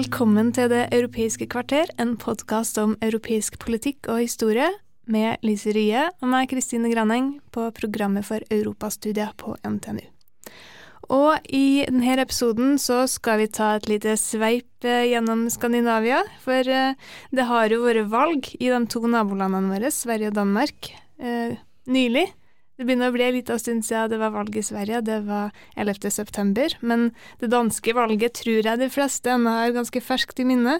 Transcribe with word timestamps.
Velkommen 0.00 0.48
til 0.56 0.70
Det 0.72 0.86
europeiske 0.96 1.44
kvarter, 1.52 1.90
en 2.00 2.14
podkast 2.16 2.78
om 2.80 2.94
europeisk 3.04 3.58
politikk 3.60 4.06
og 4.08 4.22
historie, 4.22 4.70
med 5.04 5.42
Lise 5.44 5.74
Rye 5.76 6.06
og 6.22 6.30
meg, 6.30 6.46
Kristine 6.48 6.88
Graneng, 6.88 7.34
på 7.52 7.66
programmet 7.76 8.24
for 8.24 8.40
europastudier 8.48 9.34
på 9.36 9.58
NTNU. 9.60 10.06
Og 11.12 11.52
i 11.52 11.84
denne 11.84 12.16
episoden 12.24 12.78
så 12.80 13.02
skal 13.12 13.42
vi 13.42 13.50
ta 13.52 13.74
et 13.76 13.90
lite 13.92 14.16
sveip 14.16 14.88
eh, 14.88 15.10
gjennom 15.10 15.44
Skandinavia, 15.52 16.22
for 16.46 16.64
eh, 16.64 16.96
det 17.28 17.48
har 17.50 17.68
jo 17.68 17.82
vært 17.84 18.08
valg 18.08 18.48
i 18.56 18.72
de 18.72 18.80
to 18.88 19.04
nabolandene 19.04 19.74
våre, 19.74 19.92
Sverige 19.92 20.32
og 20.32 20.40
Danmark, 20.40 20.94
eh, 21.20 21.58
nylig. 21.92 22.30
Det 22.80 22.86
begynner 22.88 23.10
å 23.10 23.12
bli 23.12 23.26
en 23.26 23.34
liten 23.36 23.58
stund 23.60 23.84
siden 23.84 24.08
det 24.08 24.18
var 24.22 24.30
valg 24.32 24.54
i 24.56 24.62
Sverige, 24.64 25.02
det 25.04 25.18
var 25.26 25.50
11. 25.76 26.06
september, 26.14 26.72
men 26.80 27.10
det 27.36 27.50
danske 27.52 27.92
valget 27.92 28.38
tror 28.38 28.64
jeg 28.64 28.80
de 28.80 28.88
fleste 28.88 29.28
ennå 29.28 29.52
har 29.52 29.74
ganske 29.74 30.00
ferskt 30.00 30.40
i 30.40 30.46
minne. 30.48 30.78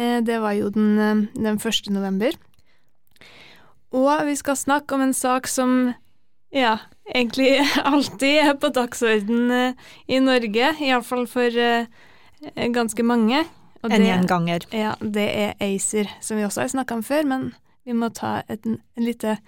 Eh, 0.00 0.22
det 0.24 0.38
var 0.40 0.56
jo 0.56 0.70
den, 0.72 0.96
eh, 0.96 1.20
den 1.36 1.60
1. 1.60 1.92
november. 1.92 2.32
Og 3.92 4.24
vi 4.24 4.38
skal 4.40 4.56
snakke 4.56 4.96
om 4.96 5.04
en 5.04 5.12
sak 5.12 5.52
som 5.52 5.92
ja, 6.48 6.78
egentlig 7.12 7.60
alltid 7.92 8.40
er 8.46 8.56
på 8.56 8.72
dagsorden 8.72 9.52
eh, 9.52 9.86
i 10.08 10.24
Norge, 10.24 10.74
iallfall 10.80 11.28
for 11.28 11.52
ganske 12.56 13.04
mange. 13.04 13.44
En 13.84 14.00
gjenganger. 14.00 14.64
Ja, 14.72 14.96
det 15.04 15.28
er 15.28 15.56
ACER, 15.60 16.08
som 16.24 16.40
vi 16.40 16.48
også 16.48 16.64
har 16.64 16.72
snakka 16.72 17.02
om 17.02 17.04
før, 17.04 17.28
men 17.28 17.50
vi 17.88 17.96
må 17.96 18.10
ta 18.12 18.42
et 18.52 18.66
en 18.68 18.80
lite 19.00 19.38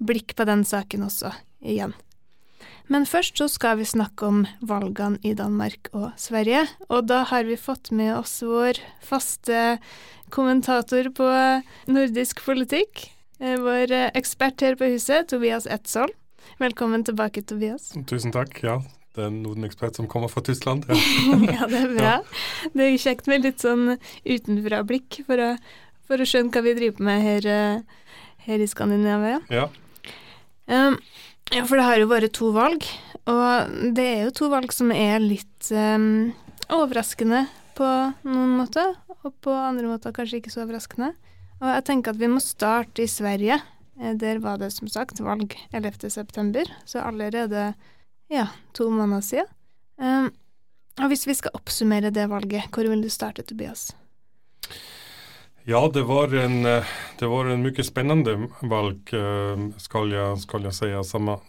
blikk 0.00 0.32
på 0.38 0.46
den 0.48 0.64
saken 0.64 1.04
også, 1.04 1.34
igjen. 1.60 1.92
Men 2.90 3.04
først 3.06 3.38
så 3.38 3.46
skal 3.50 3.78
vi 3.78 3.86
snakke 3.86 4.26
om 4.26 4.40
valgene 4.66 5.20
i 5.22 5.34
Danmark 5.38 5.92
og 5.94 6.08
Sverige, 6.18 6.64
og 6.88 7.06
da 7.10 7.22
har 7.30 7.44
vi 7.46 7.58
fått 7.60 7.92
med 7.94 8.16
oss 8.16 8.40
vår 8.42 8.80
faste 9.04 9.78
kommentator 10.34 11.10
på 11.14 11.28
nordisk 11.92 12.42
politikk, 12.46 13.10
eh, 13.38 13.58
vår 13.60 13.94
ekspert 14.18 14.64
her 14.64 14.78
på 14.80 14.90
huset, 14.90 15.28
Tobias 15.30 15.68
Etzold. 15.70 16.16
Velkommen 16.58 17.04
tilbake, 17.06 17.44
Tobias. 17.46 17.92
Tusen 18.10 18.34
takk. 18.34 18.58
Ja, 18.64 18.80
det 19.14 19.22
er 19.22 19.30
en 19.30 19.42
Norden-ekspert 19.44 20.00
som 20.00 20.08
kommer 20.10 20.32
fra 20.32 20.42
Tyskland. 20.46 20.88
Ja. 20.90 20.98
ja, 21.60 21.70
det 21.70 21.84
er 21.84 21.94
bra. 21.94 22.16
Det 22.74 22.88
er 22.88 22.98
kjekt 22.98 23.30
med 23.30 23.46
litt 23.46 23.62
sånn 23.62 24.00
utenfra-blikk 24.26 25.22
for 25.28 25.46
å 25.46 25.52
for 26.10 26.18
å 26.18 26.26
skjønne 26.26 26.50
hva 26.50 26.64
vi 26.66 26.74
driver 26.74 27.06
med 27.06 27.22
her, 27.22 27.46
eh, 27.46 28.06
her 28.48 28.62
i 28.64 28.66
Skandinavia. 28.66 29.38
Ja. 29.52 29.68
Um, 30.66 30.98
ja, 31.54 31.62
for 31.66 31.78
det 31.78 31.86
har 31.86 32.00
jo 32.02 32.10
vært 32.10 32.34
to 32.34 32.50
valg, 32.54 32.86
og 33.30 33.94
det 33.94 34.06
er 34.06 34.20
jo 34.26 34.34
to 34.34 34.50
valg 34.50 34.74
som 34.74 34.90
er 34.94 35.22
litt 35.22 35.70
um, 35.70 36.32
overraskende 36.70 37.44
på 37.78 37.88
noen 38.26 38.56
måter, 38.58 38.96
og 39.20 39.34
på 39.44 39.54
andre 39.54 39.90
måter 39.90 40.14
kanskje 40.14 40.40
ikke 40.40 40.52
så 40.54 40.64
overraskende. 40.64 41.12
Og 41.60 41.68
jeg 41.68 41.86
tenker 41.86 42.14
at 42.14 42.20
vi 42.20 42.30
må 42.32 42.40
starte 42.42 43.04
i 43.04 43.10
Sverige. 43.10 43.60
Eh, 44.00 44.14
der 44.18 44.42
var 44.42 44.58
det 44.58 44.72
som 44.74 44.90
sagt 44.90 45.22
valg 45.22 45.54
11.9., 45.76 46.66
så 46.88 47.04
allerede 47.04 47.72
ja, 48.30 48.48
to 48.74 48.88
måneder 48.90 49.26
siden. 49.26 49.50
Um, 50.00 50.30
og 51.00 51.10
hvis 51.12 51.26
vi 51.28 51.36
skal 51.36 51.54
oppsummere 51.54 52.10
det 52.14 52.26
valget, 52.30 52.70
hvor 52.74 52.88
vil 52.88 53.02
du 53.04 53.10
starte, 53.12 53.44
Tobias? 53.46 53.90
Ja, 55.64 55.90
det 55.94 56.02
var 56.02 56.34
en, 56.34 56.66
eh, 56.66 56.84
det 57.18 57.26
var 57.26 57.44
en 57.46 57.62
mycket 57.62 57.86
spännande 57.86 58.48
valg, 58.60 59.12
eh, 59.14 59.58
skal 59.76 60.12
jeg, 60.12 60.38
skal 60.40 60.62
jeg 60.64 60.74
si, 60.74 60.88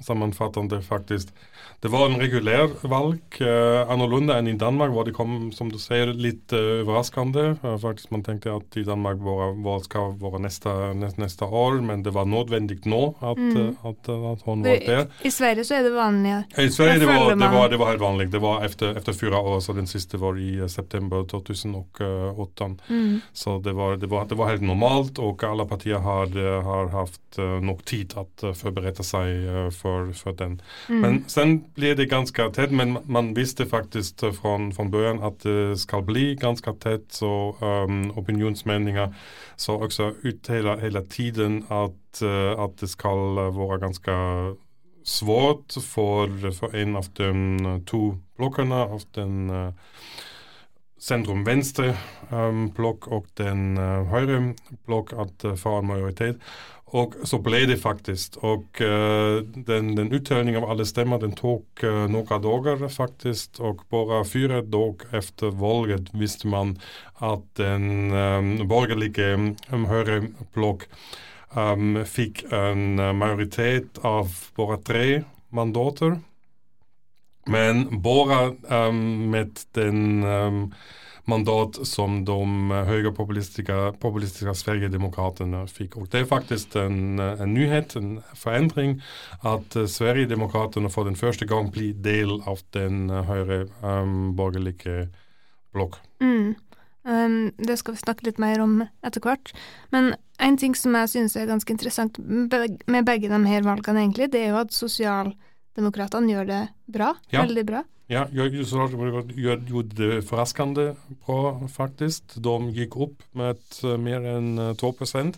sammanfattande 0.04 0.82
faktiskt. 0.82 1.32
Det 1.80 1.90
var 1.90 2.09
en 2.09 2.20
regulær 2.22 2.74
valg, 2.90 3.22
eh, 3.42 3.92
annerledes 3.92 4.36
enn 4.36 4.48
i 4.52 4.58
Danmark 4.59 4.92
var 4.94 5.08
det 5.08 5.14
kom, 5.16 5.52
som 5.56 5.72
du 5.72 5.80
sier, 5.82 6.12
litt 6.14 6.54
eh, 6.54 6.82
overraskende. 6.84 7.56
faktisk 7.82 8.12
man 8.12 8.24
tenkte 8.24 8.54
at 8.54 8.78
i 8.78 8.84
Danmark 8.86 9.22
var, 9.24 9.56
val 9.64 9.82
skal 9.86 10.14
være 10.22 10.42
neste, 10.44 10.70
neste, 10.94 11.22
nästa 11.22 11.46
år, 11.46 11.80
men 11.82 12.04
det 12.04 12.14
var 12.14 12.26
nødvendig 12.30 12.82
nå 12.86 13.16
at, 13.20 13.38
mm. 13.38 13.78
at, 13.84 14.09
at, 14.09 14.09
att 14.09 14.42
hon 14.46 14.64
var 14.64 14.86
der. 14.86 15.08
I 15.22 15.32
Sverige 15.32 15.66
så 15.66 15.76
er 15.76 15.84
det 15.84 15.94
vanlig? 15.96 16.36
I 16.58 16.70
Sverige 16.70 17.00
det 17.00 17.06
var, 17.06 17.36
det, 17.36 17.50
var, 17.56 17.70
det 17.70 17.78
var 17.78 17.90
helt 17.90 18.02
vanlig. 18.02 18.32
Det 18.32 18.40
var 18.40 18.66
efter, 18.66 18.98
efter 18.98 19.14
fyra 19.14 19.40
år, 19.40 19.59
så 19.59 19.74
den 19.74 19.88
siste 19.88 20.18
var 20.18 20.38
i 20.38 20.70
september 20.70 21.26
2008. 21.26 22.70
Mm. 22.90 23.22
Så 23.34 23.59
det 23.59 23.74
var, 23.74 23.98
det, 23.98 24.08
var, 24.08 24.26
det 24.26 24.36
var 24.36 24.50
helt 24.50 24.62
normalt 24.62 25.20
og 25.20 25.44
alle 25.44 25.66
partier 25.66 25.98
har, 25.98 26.30
har 26.64 26.94
haft 26.94 27.40
uh, 27.40 27.58
nog 27.64 27.86
tid 27.86 28.14
til 28.14 28.28
uh, 28.46 28.53
forberede 28.53 29.03
seg 29.03 29.72
for 29.74 30.12
för 30.14 30.32
den. 30.32 30.62
Mm. 30.90 31.02
Men 31.02 31.24
sen 31.28 31.61
blir 31.76 31.96
det 31.96 32.10
ganske 32.12 32.50
tett, 32.56 32.72
men 32.72 32.98
man 33.06 33.34
visste 33.38 33.66
faktisk 33.66 34.24
fra, 34.38 34.56
fra 34.76 34.86
børen 34.92 35.22
at 35.24 35.44
det 35.44 35.80
skal 35.82 36.04
bli 36.08 36.36
ganske 36.40 36.74
tett, 36.80 37.14
Så 37.14 37.56
um, 37.62 38.12
opinionsmeldinger 38.18 39.14
så 39.58 39.78
også 39.78 40.14
ut 40.24 40.48
hele, 40.48 40.80
hela 40.82 41.02
tiden 41.02 41.64
at, 41.70 42.24
uh, 42.24 42.64
at, 42.64 42.80
det 42.82 42.90
skal 42.90 43.36
være 43.56 43.80
ganske 43.80 44.12
svårt 45.04 45.78
for, 45.82 46.30
for 46.54 46.76
en 46.76 46.96
av 46.96 47.08
de 47.18 47.32
to 47.86 48.18
blokkene, 48.38 48.76
av 48.76 49.06
den 49.16 49.50
uh, 49.50 49.72
centrum 51.02 51.46
venstre 51.46 51.96
um, 52.30 52.70
og 52.78 53.26
den 53.38 53.78
uh, 53.78 54.06
høyre 54.12 54.54
blokk, 54.86 55.14
at 55.18 55.46
uh, 55.46 55.56
for 55.58 55.82
en 55.82 55.90
majoritet. 55.90 56.42
Og 56.97 57.16
så 57.28 57.40
ble 57.40 57.63
det 57.69 57.78
faktisk. 57.79 58.35
Og 58.44 58.81
uh, 58.84 59.40
den, 59.68 59.94
den 59.96 60.12
av 60.59 60.68
alle 60.74 60.85
stemmer 60.88 61.22
den 61.22 61.35
tok 61.38 61.84
uh, 61.88 62.03
noen 62.12 62.44
dager, 62.44 62.84
faktisk. 62.91 63.62
Og 63.63 63.85
bare 63.94 64.24
fire 64.28 64.62
dager 64.68 65.22
etter 65.22 65.56
valget 65.56 66.12
visste 66.12 66.52
man 66.52 66.75
at 67.24 67.46
den 67.59 68.12
um, 68.12 68.56
borgerlige 68.68 69.34
um, 69.72 69.85
høyreblokk 69.88 70.88
um, 71.56 72.02
fikk 72.07 72.44
en 72.52 73.00
majoritet 73.16 74.02
av 74.03 74.34
bare 74.58 74.81
tre 74.84 75.06
mandater. 75.56 76.19
Men 77.47 77.88
bare 78.03 78.56
um, 78.68 79.31
med 79.31 79.63
den 79.78 80.23
um, 80.23 80.66
mandat 81.26 81.88
som 81.88 82.26
de 82.26 82.72
högerpopulistiska 82.72 83.94
populistiska 84.00 84.54
Sverigedemokraterna 84.54 85.68
fick. 85.68 85.98
Och 85.98 86.08
det 86.08 86.20
är 86.20 86.26
faktiskt 86.26 86.76
en, 86.76 87.20
en 87.20 87.54
nyhet, 87.54 87.96
en 87.96 88.22
förändring, 88.36 89.02
att 89.42 89.76
uh, 89.76 89.86
Sverigedemokraterna 89.86 90.90
för 90.90 91.06
den 91.06 91.16
första 91.16 91.46
gången 91.46 91.72
blir 91.72 91.94
del 91.94 92.42
av 92.46 92.59
den 92.70 93.09
högre 93.09 93.68
um, 93.82 94.36
borgerlige 94.36 95.08
blokk. 95.74 95.96
Mm. 96.22 96.56
Um, 97.04 97.52
det 97.58 97.78
skal 97.78 97.94
vi 97.94 97.98
snakke 97.98 98.26
litt 98.26 98.38
mer 98.38 98.62
om 98.62 98.84
etter 99.02 99.24
hvert. 99.24 99.53
Men 99.90 100.14
en 100.38 100.58
ting 100.58 100.76
som 100.78 100.96
jeg 100.96 101.09
synes 101.09 101.36
er 101.36 101.50
ganske 101.50 101.74
interessant 101.74 102.20
med 102.22 103.06
begge 103.06 103.29
de 103.29 103.46
her 103.46 103.64
valgene, 103.66 104.03
egentlig, 104.03 104.32
det 104.34 104.44
er 104.44 104.53
jo 104.53 104.62
at 104.62 104.73
sosialdemokratene 105.72 106.32
gjør 106.32 106.47
det 106.47 106.62
bra. 106.91 107.16
Ja. 107.32 107.46
Veldig 107.46 107.66
bra. 107.66 107.84
Ja, 108.12 108.26
gjorde 108.28 109.96
det 109.96 110.23
forraskende 110.28 110.96
bra 111.26 111.68
faktisk. 111.70 112.35
De 112.35 112.72
gikk 112.76 112.97
opp 112.97 113.23
med 113.34 113.58
uh, 113.84 113.97
mer 113.97 114.22
enn 114.22 114.76
2 114.76 114.91
procent. 114.97 115.38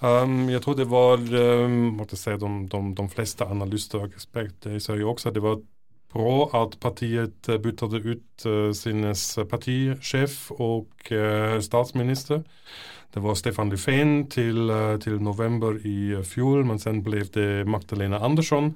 Um, 0.00 0.48
jeg 0.50 0.62
tror 0.62 0.74
det 0.74 0.88
var, 0.88 1.18
um, 1.20 1.92
måtte 1.98 2.16
si, 2.16 2.32
de, 2.36 2.66
de, 2.66 2.94
de 2.94 3.08
fleste 3.08 3.44
analyster 3.44 4.00
och 4.00 4.14
experter 4.14 4.78
säger 4.78 5.04
också 5.04 5.28
att 5.28 5.34
det 5.34 5.40
var 5.40 5.60
bra 6.12 6.50
at 6.52 6.80
partiet 6.80 7.46
byttet 7.62 7.92
ut 7.92 8.46
uh, 8.46 8.72
sin 8.72 9.04
partisjef 9.50 10.50
og 10.50 10.88
uh, 11.12 11.60
statsminister. 11.60 12.42
Det 13.14 13.20
var 13.20 13.34
Stefan 13.34 13.70
Löfven 13.70 14.26
til, 14.30 14.70
uh, 14.70 14.98
till 14.98 15.20
november 15.20 15.76
i 15.86 16.24
fjor, 16.24 16.64
men 16.64 16.78
sen 16.78 17.02
ble 17.04 17.22
det 17.34 17.66
Magdalena 17.68 18.18
Andersson 18.18 18.74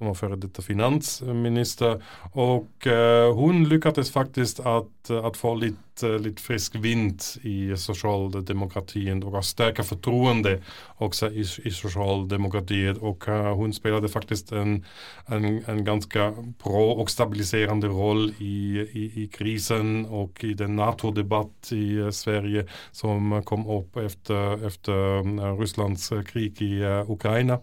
som 0.00 0.28
var 0.28 0.36
dette 0.36 0.62
finansminister. 0.62 2.02
Och 2.32 2.86
eh, 2.86 3.34
hon 3.34 3.68
lyckades 3.68 4.10
faktiskt 4.10 4.60
att, 4.60 5.10
att 5.10 5.36
få 5.36 5.54
lite 5.54 6.08
eh, 6.08 6.18
litt 6.18 6.40
frisk 6.40 6.76
vind 6.76 7.22
i 7.42 7.76
sosialdemokratiet 7.76 9.24
och 9.24 9.32
har 9.32 9.42
stärka 9.42 9.82
förtroende 9.82 10.62
också 10.96 11.30
i, 11.30 11.40
i 11.40 11.70
sosialdemokratiet 11.70 12.98
och 12.98 13.28
uh, 13.28 13.54
hon 13.54 13.72
spelade 13.72 14.08
faktiskt 14.08 14.52
en, 14.52 14.84
en, 15.26 15.64
en 15.66 15.84
ganska 15.84 16.34
bra 16.64 16.92
och 16.92 17.10
stabiliserande 17.10 17.86
roll 17.86 18.34
i, 18.38 18.78
i, 18.92 19.22
i 19.22 19.28
krisen 19.32 20.06
och 20.06 20.44
i 20.44 20.54
den 20.54 20.76
NATO-debatt 20.76 21.72
i 21.72 21.96
uh, 21.96 22.10
Sverige 22.10 22.66
som 22.90 23.42
kom 23.44 23.66
upp 23.66 23.96
efter, 23.96 24.66
efter 24.66 25.60
Rysslands 25.60 26.12
krig 26.26 26.62
i 26.62 26.84
Ukraina. 27.08 27.58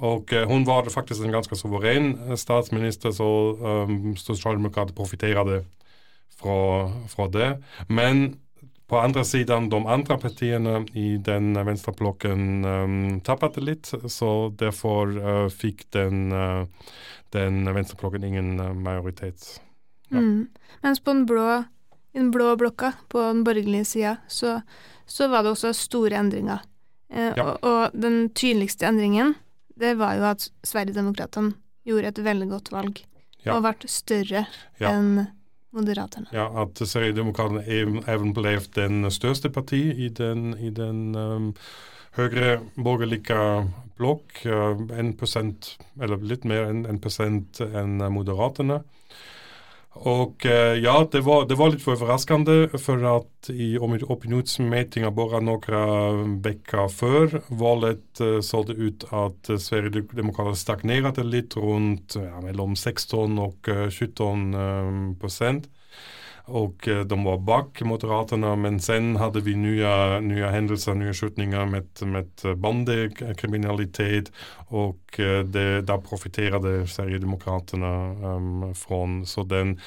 Och 0.00 0.32
hon 0.32 0.64
var 0.64 0.84
faktiskt 0.84 1.20
en 1.20 1.32
ganska 1.32 1.54
suverän 1.54 2.36
statsminister 2.36 3.12
så 3.12 3.56
um, 3.56 4.16
Socialdemokraterna 4.16 4.96
profiterade 4.96 5.64
från, 6.40 7.08
från 7.08 7.30
det. 7.30 7.62
Men 7.88 8.36
på 8.86 8.98
andra 8.98 9.24
sidan, 9.24 9.68
de 9.68 9.86
andra 9.86 10.18
partierna 10.18 10.86
i 10.92 11.16
den 11.16 11.66
vänsterblocken 11.66 12.64
um, 12.64 13.20
tappade 13.20 13.60
lite 13.60 14.08
så 14.08 14.54
därför 14.58 15.18
uh, 15.18 15.48
fick 15.48 15.90
den, 15.90 16.32
uh, 16.32 16.66
den 17.30 17.74
vänsterblocken 17.74 18.24
ingen 18.24 18.60
uh, 18.60 18.74
majoritet. 18.74 19.60
Ja. 20.08 20.18
Mm. 20.18 20.48
Mens 20.80 21.00
på 21.00 21.10
den 21.10 21.26
blå, 21.26 21.64
den 22.12 22.30
blå 22.30 22.56
blokka, 22.56 22.92
på 23.08 23.18
den 23.18 23.44
borgerlige 23.44 23.84
sida, 23.84 24.16
så, 24.28 24.60
så 25.06 25.28
var 25.28 25.42
det 25.42 25.50
også 25.50 25.72
store 25.72 26.16
endringer. 26.16 26.58
Eh, 27.12 27.32
ja. 27.36 27.44
og, 27.44 27.58
og, 27.62 28.02
den 28.02 28.28
tydeligste 28.34 28.86
endringen, 28.86 29.34
det 29.80 29.96
var 30.00 30.16
jo 30.18 30.28
at 30.30 30.46
Sverigedemokraterna 30.66 31.54
gjorde 31.88 32.12
et 32.12 32.22
veldig 32.24 32.48
godt 32.50 32.72
valg, 32.74 33.02
ja. 33.44 33.56
og 33.56 33.64
ble 33.64 33.90
større 33.90 34.44
ja. 34.80 34.90
enn 34.92 35.26
Moderaterna. 35.70 36.26
Ja, 36.34 36.48
at 36.64 36.80
Sverigedemokraterna 36.82 37.62
even 38.10 38.34
ble 38.34 38.56
den 38.74 39.06
største 39.14 39.52
parti 39.54 39.84
i 39.94 40.08
den, 40.10 40.50
i 40.58 40.72
den 40.74 41.14
um, 41.14 41.52
høyre 42.18 42.58
borgerlige 42.74 43.68
blokk. 44.00 44.42
Uh, 44.42 44.82
en 44.98 45.12
procent, 45.18 45.76
eller 46.00 46.18
litt 46.26 46.46
mer 46.48 46.66
enn 46.72 46.82
1 46.90 47.62
enn 47.70 48.02
Moderaterna. 48.10 48.80
Och 49.92 50.46
uh, 50.46 50.52
ja, 50.52 51.08
det 51.12 51.20
var, 51.20 51.48
det 51.48 51.54
var 51.54 51.70
lite 51.70 51.90
överraskande 51.90 52.68
för 52.68 53.16
att 53.16 53.50
i 53.50 53.78
opinionsmätningar 53.78 55.10
bara 55.10 55.40
några 55.40 56.12
veckor 56.22 56.88
för 56.88 57.42
valet 57.46 58.20
uh, 58.20 58.40
såg 58.40 58.66
det 58.66 58.72
ut 58.72 59.04
uh, 59.12 59.56
Sverigedemokraterna 59.56 60.54
stagnerade 60.54 61.24
lite 61.24 61.60
runt 61.60 62.14
ja, 62.14 62.40
mellan 62.40 62.76
16 62.76 63.38
och 63.38 63.68
17 63.90 64.54
um, 64.54 65.18
procent. 65.18 65.68
Och 66.50 66.88
de 67.06 67.24
var 67.24 67.38
bak 67.38 67.82
Moderaterna, 67.82 68.56
men 68.56 68.80
sen 68.80 69.16
hade 69.16 69.40
vi 69.40 69.56
nya, 69.56 70.20
nya 70.20 70.50
händelser, 70.50 70.94
nya 70.94 71.14
skjutningar 71.14 71.66
med, 71.66 71.86
med 72.02 72.58
bandekriminalitet 72.58 74.32
och 74.56 75.00
det, 75.46 75.80
där 75.80 75.98
profiterade 75.98 76.86
Sverigedemokraterna 76.86 78.10
um, 78.34 78.74
från. 78.74 79.26
Så 79.26 79.42
den, 79.42 79.80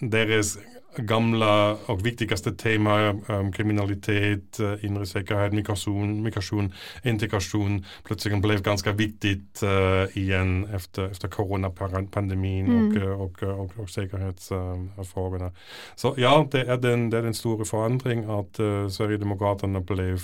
deras 0.00 0.58
gamla 0.96 1.76
og 1.88 2.04
viktigste 2.04 2.54
temaer, 2.58 3.14
um, 3.28 3.52
kriminalitet, 3.52 4.60
uh, 4.60 5.04
sikkerhet, 5.04 5.52
migrasjon, 5.52 6.20
migrasjon, 6.22 6.70
migration, 6.70 6.72
integration, 7.04 7.84
plötsligt 8.04 8.42
blev 8.42 8.62
ganska 8.62 8.92
viktigt 8.92 9.62
uh, 9.62 10.18
igjen 10.18 10.68
efter, 10.74 11.28
koronapandemien 11.28 12.66
mm. 12.66 13.02
og, 13.02 13.20
og, 13.20 13.42
og, 13.42 13.72
og 13.78 13.88
säkerhetsfrågorna. 13.90 15.46
Uh, 15.46 15.52
Så 15.96 16.14
ja, 16.16 16.46
det 16.52 16.64
er 16.68 16.76
den, 16.76 17.10
det 17.10 17.18
er 17.18 17.22
den 17.22 17.34
store 17.34 17.64
forandring 17.64 18.24
at 18.24 18.60
uh, 18.60 18.88
Sverigedemokraterna 18.90 19.80
ble, 19.80 20.18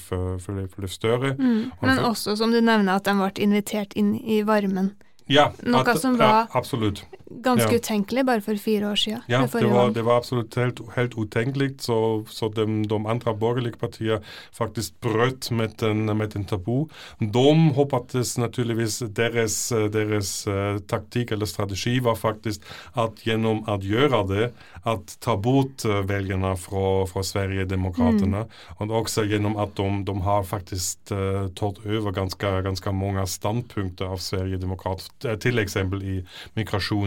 ble, 0.47 0.69
ble, 0.77 0.89
større. 0.89 1.35
Mm. 1.39 1.73
Men 1.83 1.99
også, 1.99 2.37
som 2.37 2.51
du 2.53 2.61
nevner, 2.61 2.97
at 2.97 3.05
de 3.05 3.15
ble 3.15 3.31
invitert 3.43 3.93
inn 3.97 4.15
i 4.17 4.43
varmen. 4.47 4.95
Ja, 5.29 5.51
Noe 5.63 5.83
at, 5.83 5.99
som 5.99 6.19
var 6.19 6.47
ja, 6.47 6.47
absolutt. 6.55 7.05
Ganske 7.31 7.73
ja. 7.73 7.79
utenkelig 7.79 8.25
bare 8.27 8.43
for 8.45 8.59
fire 8.61 8.91
år 8.91 8.99
siden. 9.01 9.23
Ja, 9.27 9.41
det 9.53 9.67
var, 9.67 9.91
det 9.91 10.03
var, 10.07 10.21
absolutt 10.21 10.55
helt, 10.55 10.81
helt 10.97 11.15
utenkelig. 11.19 11.75
Så, 11.83 12.25
så 12.31 12.49
de, 12.49 12.67
de, 12.89 12.99
andre 13.07 13.35
borgerlige 13.35 13.79
partiene 13.81 14.21
faktisk 14.55 14.95
brøt 15.03 15.51
med 15.51 15.83
en, 15.83 16.07
med 16.17 16.35
den 16.35 16.45
tabu. 16.47 16.87
De 17.21 17.47
håpet 17.77 18.15
naturligvis 18.39 19.01
deres, 19.17 19.57
deres 19.93 20.33
uh, 20.49 20.79
taktikk 20.89 21.33
eller 21.35 21.51
strategi 21.51 21.99
var 22.01 22.19
faktisk 22.21 22.63
at 22.95 23.23
gjennom 23.27 23.65
å 23.67 23.79
gjøre 23.83 24.23
det, 24.31 24.49
at 24.87 25.17
ta 25.21 25.35
bort 25.37 25.83
velgerne 25.85 26.53
fra, 26.61 26.87
fra 27.11 27.25
Sverigedemokraterna. 27.27 28.45
Mm. 28.47 28.87
Og 28.87 28.95
også 29.03 29.27
gjennom 29.27 29.59
at 29.63 29.75
de, 29.79 29.89
de 30.07 30.17
har 30.27 30.47
faktisk 30.47 31.11
uh, 31.11 31.49
tatt 31.59 31.83
over 31.85 32.15
ganske, 32.15 32.55
ganske 32.67 32.95
mange 32.95 33.27
standpunkter 33.31 34.15
av 34.15 34.23
Sverigedemokraterna 34.23 35.37
til 35.43 35.59
eksempel 35.61 36.03
i 36.07 36.17
i 36.55 36.65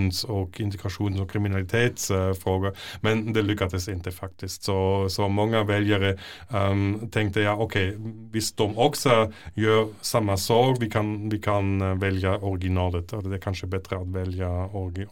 migrations 0.09 0.25
og 0.25 0.59
integrations 0.59 1.19
og 1.19 1.29
kriminalitetsfrågor. 1.29 2.73
Men 3.01 3.33
det 3.33 3.43
lyckades 3.43 3.87
inte 3.87 4.11
faktiskt. 4.11 4.63
Så, 4.63 5.09
så 5.09 5.27
många 5.27 5.63
väljare 5.63 6.17
um, 6.49 7.09
tänkte 7.11 7.41
ja, 7.41 7.55
okej, 7.55 7.89
okay, 7.89 8.11
visst 8.31 8.57
de 8.57 8.77
också 8.77 9.31
gör 9.55 9.87
samma 10.01 10.37
sak, 10.37 10.77
vi 10.79 10.89
kan, 10.89 11.29
vi 11.29 11.39
kan 11.39 11.81
eh, 11.81 11.95
välja 11.95 12.37
originalet. 12.37 13.13
Eller 13.13 13.29
det 13.29 13.35
är 13.35 13.41
kanske 13.41 13.67
bättre 13.67 13.97
att 13.97 14.07
välja 14.07 14.49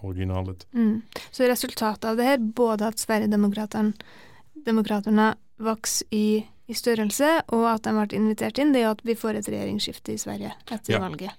originalet. 0.01 0.67
Mm. 0.73 1.01
Så 1.31 1.43
resultatet 1.43 2.05
av 2.05 2.17
det 2.17 2.23
här, 2.23 2.37
både 2.37 2.87
att 2.87 2.99
Sverigedemokraterna 2.99 5.35
vokste 5.57 6.05
i, 6.09 6.45
i 6.67 6.73
størrelse, 6.73 7.41
og 7.47 7.71
at 7.71 7.83
de 7.83 7.95
ble 7.95 8.17
invitert 8.17 8.57
inn, 8.59 8.73
det 8.73 8.81
er 8.83 8.89
at 8.91 9.01
vi 9.03 9.15
får 9.15 9.33
et 9.39 9.49
regjeringsskifte 9.49 10.13
i 10.13 10.21
Sverige 10.21 10.51
etter 10.69 10.93
ja. 10.93 10.99
valget. 10.99 11.31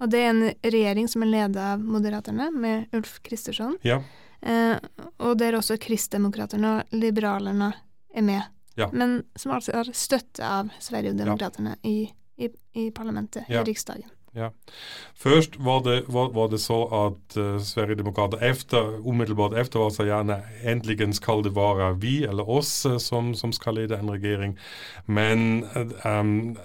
Og 0.00 0.10
det 0.12 0.22
er 0.24 0.30
en 0.32 0.46
regjering 0.64 1.08
som 1.12 1.24
er 1.24 1.32
ledet 1.34 1.60
av 1.60 1.82
Moderaterne, 1.84 2.48
med 2.50 2.94
Ulf 2.96 3.18
Kristersson. 3.26 3.76
Ja. 3.86 4.00
Eh, 4.40 4.76
og 5.20 5.36
der 5.40 5.58
også 5.58 5.76
Kristdemokraterna 5.80 6.78
og 6.78 6.96
Liberalerna 6.96 7.72
er 8.14 8.24
med. 8.24 8.46
Ja. 8.80 8.88
Men 8.92 9.20
som 9.36 9.52
altså 9.52 9.74
har 9.76 9.90
støtte 9.92 10.46
av 10.46 10.70
Sverigedemokraterna 10.80 11.76
ja. 11.76 11.90
i, 11.90 11.98
i, 12.40 12.48
i, 12.72 12.88
parlamentet, 12.96 13.44
i 13.50 13.60
Riksdagen. 13.66 14.08
Ja. 14.32 14.52
Først 15.18 15.56
var 15.58 15.82
det, 15.82 16.04
var, 16.06 16.30
var 16.30 16.48
det 16.52 16.60
så 16.62 16.84
at 16.94 17.36
uh, 17.36 17.58
Sverigedemokraterna 17.58 18.46
efter, 18.46 19.00
umiddelbart 19.02 19.56
efter 19.58 19.82
var 19.82 19.90
så 19.90 20.06
gjerne 20.06 20.38
endelig 20.62 21.08
skal 21.18 21.42
det 21.42 21.56
være 21.56 21.96
vi 21.98 22.22
eller 22.24 22.48
oss 22.48 22.86
uh, 22.86 22.96
som, 23.02 23.34
som 23.34 23.52
skal 23.52 23.80
lede 23.80 23.98
en 23.98 24.12
regjering. 24.14 24.54
Men 25.06 25.66
um, 26.04 26.56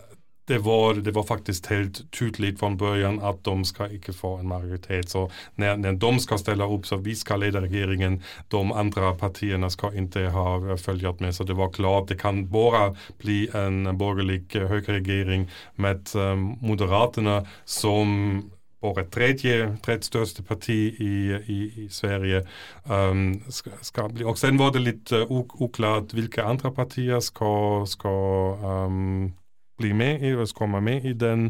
det 0.47 0.57
var, 0.57 0.93
det 0.93 1.11
var 1.11 1.23
faktisk 1.23 1.69
helt 1.71 2.01
tydelig 2.11 2.55
fra 2.59 2.69
begynnelsen 2.69 3.21
at 3.25 3.41
de 3.45 3.65
skal 3.65 3.93
ikke 3.95 4.13
få 4.13 4.35
en 4.39 4.49
majoritet. 4.49 5.09
Så 5.09 5.25
når, 5.57 5.79
når 5.81 5.97
de 6.01 6.11
skal 6.21 6.41
stille 6.41 6.67
opp, 6.69 6.85
så 6.85 6.99
vi 7.01 7.15
skal 7.17 7.41
lede 7.41 7.63
regeringen, 7.63 8.19
de 8.53 8.63
andre 8.73 9.15
partiene 9.17 9.69
skal 9.73 9.97
ikke 9.97 10.29
ha 10.35 10.75
følget 10.77 11.21
med. 11.21 11.33
Så 11.35 11.43
det 11.43 11.57
var 11.57 11.73
klart, 11.73 12.09
det 12.09 12.19
kan 12.21 12.45
bare 12.51 12.91
bli 13.17 13.47
en 13.55 13.97
borgerlig 13.97 14.43
høyreregjering 14.53 15.47
med 15.75 16.13
um, 16.15 16.51
Moderaterna 16.61 17.41
som 17.65 18.43
bare 18.85 19.05
tredje, 19.09 19.77
tredje 19.81 20.09
største 20.11 20.43
parti 20.45 20.77
i, 21.01 21.15
i, 21.49 21.59
i 21.85 21.87
Sverige. 21.89 22.43
Um, 22.85 23.41
skal, 23.49 23.79
skal 23.81 24.13
bli. 24.13 24.27
Og 24.29 24.37
sen 24.37 24.59
var 24.61 24.75
det 24.75 24.83
lite 24.83 25.23
oklart 25.25 26.13
hvilke 26.13 26.45
andre 26.45 26.69
partier 26.75 27.19
skal, 27.23 27.87
skal 27.89 28.61
um, 28.61 29.33
bli 29.77 29.93
med 29.93 30.23
i 30.23 30.33
komme 30.53 30.81
med 30.81 31.05
i 31.05 31.13
den 31.13 31.49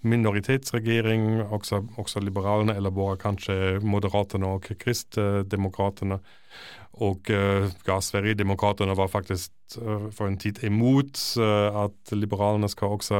minoritetsregjeringen, 0.00 1.40
også, 1.40 1.82
også 1.96 2.20
liberalene, 2.20 2.76
eller 2.76 2.90
bare 2.90 3.16
kanskje 3.16 3.80
Moderaterna 3.80 4.54
og 4.56 4.68
Kristdemokraterna. 4.78 6.18
Og 6.92 7.30
äh, 7.30 7.70
ja, 7.86 8.00
Sverigedemokraterna 8.00 8.94
var 8.94 9.08
faktisk 9.08 9.52
for 9.72 10.10
för 10.12 10.26
en 10.26 10.38
tid 10.38 10.64
emot 10.64 11.18
at 11.84 12.12
att 12.12 12.68
skal 12.68 12.88
også 12.88 13.14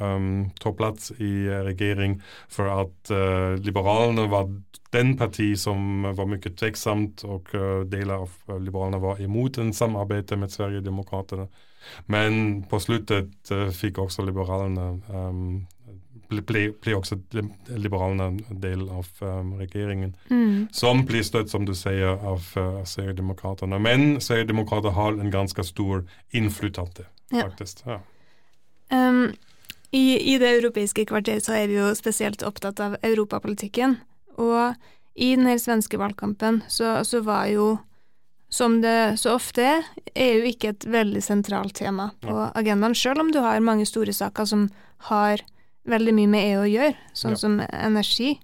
ähm, 0.00 0.50
ta 0.60 0.72
plass 0.72 1.10
i 1.10 1.48
regering 1.48 2.22
for 2.48 2.64
at 2.64 3.10
uh, 3.10 3.54
liberalene 3.64 4.30
var 4.30 4.50
den 4.92 5.16
parti 5.16 5.54
som 5.58 6.02
var 6.02 6.26
mye 6.26 6.50
tveksamt 6.50 7.24
og 7.24 7.54
uh, 7.54 7.84
deler 7.86 8.14
av 8.14 8.60
liberalene 8.60 9.00
var 9.00 9.20
emot 9.20 9.58
en 9.58 9.72
samarbeid 9.72 10.36
med 10.36 10.50
Sverigedemokraterna. 10.50 11.46
Men 12.06 12.64
på 12.70 12.80
slutet 12.82 13.52
fikk 13.76 13.98
også 14.02 14.24
liberalene 14.26 14.88
um, 15.08 15.64
blir 16.28 16.72
ble 16.80 16.96
også 16.96 17.18
liberalene 17.68 18.44
en 18.50 18.60
del 18.62 18.86
av 18.88 19.08
um, 19.20 19.54
regjeringen. 19.60 20.14
Mm. 20.30 20.68
Som 20.72 21.04
blir 21.06 21.22
støtt, 21.26 21.50
som 21.52 21.66
du 21.68 21.74
sier, 21.76 22.16
av 22.16 22.46
uh, 22.56 22.82
Sverigedemokraterna. 22.84 23.78
Men 23.78 24.20
Sverigedemokraterna 24.20 24.94
har 24.94 25.18
en 25.18 25.30
ganske 25.30 25.64
stor 25.64 26.04
inflytande. 26.32 27.06
Ja. 27.34 27.48
Ja. 27.86 28.00
Um, 28.90 29.32
i, 29.94 30.34
I 30.34 30.38
det 30.38 30.50
europeiske 30.58 31.06
kvarteret 31.06 31.46
så 31.46 31.54
er 31.54 31.68
vi 31.70 31.78
jo 31.78 31.92
spesielt 31.94 32.42
opptatt 32.42 32.80
av 32.82 32.96
europapolitikken. 33.02 33.98
Og 34.40 34.74
i 35.14 35.34
den 35.36 35.58
svenske 35.58 35.98
valgkampen 36.00 36.62
så, 36.68 36.98
så 37.06 37.22
var 37.22 37.46
jo 37.52 37.76
som 38.54 38.76
det 38.84 39.16
så 39.18 39.34
ofte 39.34 39.64
er, 39.66 39.86
er 40.14 40.36
jo 40.38 40.50
ikke 40.52 40.70
et 40.74 40.86
veldig 40.86 41.22
sentralt 41.24 41.74
tema 41.80 42.12
på 42.22 42.36
agendaen, 42.54 42.94
selv 42.94 43.24
om 43.24 43.32
du 43.34 43.40
har 43.42 43.64
mange 43.64 43.86
store 43.88 44.14
saker 44.14 44.46
som 44.46 44.68
har 45.08 45.42
veldig 45.90 46.14
mye 46.14 46.30
med 46.30 46.52
EU 46.52 46.60
å 46.62 46.70
gjøre, 46.70 46.94
sånn 47.18 47.34
Ja. 47.34 47.40
som 47.40 47.58
energi. 47.66 48.38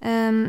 Um, 0.00 0.48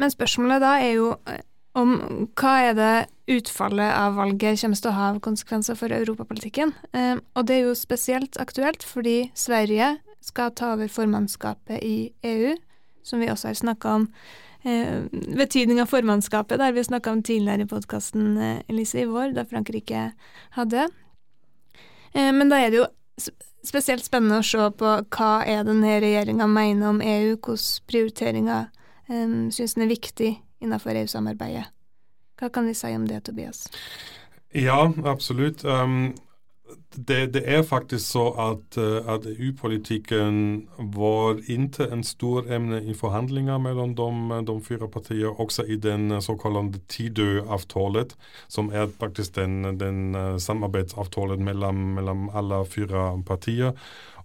men 0.00 0.10
spørsmålet 0.10 0.60
da 0.60 0.74
er 0.80 0.92
jo 0.96 1.14
eh, 1.30 1.40
om 1.78 1.94
hva 2.34 2.54
er 2.66 2.74
det 2.74 2.92
utfallet 3.30 3.94
av 3.94 4.16
valget 4.18 4.58
kommer 4.60 4.80
til 4.80 4.90
å 4.90 4.96
ha 4.96 5.08
av 5.14 5.20
konsekvenser 5.22 5.78
for 5.78 5.94
europapolitikken. 5.94 6.74
Um, 6.92 7.22
og 7.36 7.46
det 7.46 7.60
er 7.60 7.68
jo 7.68 7.78
spesielt 7.78 8.40
aktuelt 8.42 8.82
fordi 8.82 9.30
Sverige 9.38 9.98
skal 10.20 10.50
ta 10.50 10.74
over 10.74 10.90
formannskapet 10.90 11.78
i 11.78 12.12
EU, 12.26 12.56
som 13.06 13.22
vi 13.22 13.30
også 13.30 13.52
har 13.52 13.60
snakka 13.60 13.94
om. 14.00 14.08
Eh, 14.62 15.02
betydning 15.36 15.80
av 15.80 15.88
formannskapet, 15.88 16.58
der 16.60 16.72
vi 16.72 16.84
snakka 16.84 17.12
om 17.12 17.22
tidligere 17.22 17.62
i 17.62 17.66
podkasten, 17.66 18.36
eh, 18.36 18.62
Elise, 18.68 19.00
i 19.00 19.04
vår, 19.08 19.32
da 19.34 19.44
Frankrike 19.44 20.12
hadde. 20.50 20.88
Eh, 22.12 22.32
men 22.32 22.48
da 22.48 22.56
er 22.60 22.70
det 22.70 22.82
jo 22.82 22.86
spesielt 23.64 24.04
spennende 24.04 24.40
å 24.40 24.44
se 24.44 24.70
på 24.76 24.92
hva 25.16 25.32
er 25.46 25.64
denne 25.64 26.00
regjeringa 26.00 26.46
mener 26.48 26.88
om 26.88 27.00
EU, 27.00 27.36
hvilke 27.36 27.80
prioriteringer 27.86 28.70
um, 29.08 29.50
syns 29.52 29.76
den 29.76 29.84
er 29.84 29.92
viktig 29.92 30.30
innenfor 30.60 30.96
EU-samarbeidet. 30.96 31.66
Hva 32.40 32.48
kan 32.52 32.66
vi 32.66 32.74
si 32.74 32.94
om 32.96 33.06
det, 33.08 33.24
Tobias? 33.24 33.66
Ja, 34.56 34.92
absolutt. 35.04 35.64
Um, 35.64 36.14
det, 36.96 37.34
det 37.34 37.42
er 37.46 37.62
faktisk 37.62 38.10
så 38.10 38.26
at, 38.38 38.78
at 39.14 39.26
EU-politiken 39.30 40.68
var 40.94 41.38
ikke 41.46 41.86
en 41.92 42.04
stor 42.04 42.48
emne 42.52 42.82
i 42.82 42.94
forhandlinger 42.94 43.58
mellom 43.62 43.94
de, 43.94 44.40
de 44.48 44.56
fyra 44.64 44.88
partier, 44.90 45.40
også 45.40 45.64
i 45.68 45.76
den 45.76 46.10
såkalte 46.10 46.30
så 46.30 46.36
kallade 46.42 46.80
Tidö-avtalet, 46.88 48.16
som 48.48 48.70
er 48.72 48.86
faktisk 49.00 49.36
den, 49.36 49.64
den 49.80 50.14
samarbeidsavtalen 50.40 51.44
mellom, 51.44 51.74
mellom 51.74 52.30
alle 52.34 52.64
fire 52.66 53.22
partier 53.26 53.74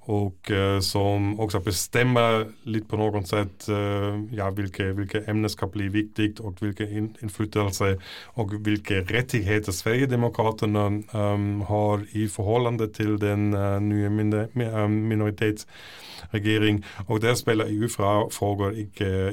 och 0.06 0.52
eh, 0.52 0.80
som 0.80 1.40
också 1.40 1.60
bestämmer 1.60 2.48
lite 2.64 2.88
på 2.88 2.98
något 2.98 3.28
sätt 3.28 3.70
eh, 3.70 4.24
ja, 4.32 4.50
vilka, 4.50 4.84
vilka 4.84 5.22
ämnen 5.22 5.50
ska 5.50 5.68
bli 5.68 5.88
viktigt 5.88 6.40
och 6.40 6.62
vilka 6.62 6.84
in, 6.84 7.16
inflytelse 7.22 8.00
och 8.26 8.68
vilka 8.68 8.94
rättigheter 8.94 9.72
Sverigedemokraterna 9.72 10.86
um, 11.12 11.62
har 11.62 12.18
i 12.18 12.28
förhållande 12.28 12.88
till 12.88 13.20
den 13.20 13.54
uh, 13.54 13.82
nya 13.82 14.10
min, 14.10 14.48
min, 14.52 15.08
minoritetsregering. 15.08 16.86
Och 17.08 17.20
där 17.20 17.36
spelar 17.36 17.66
EU-frågor 17.66 18.80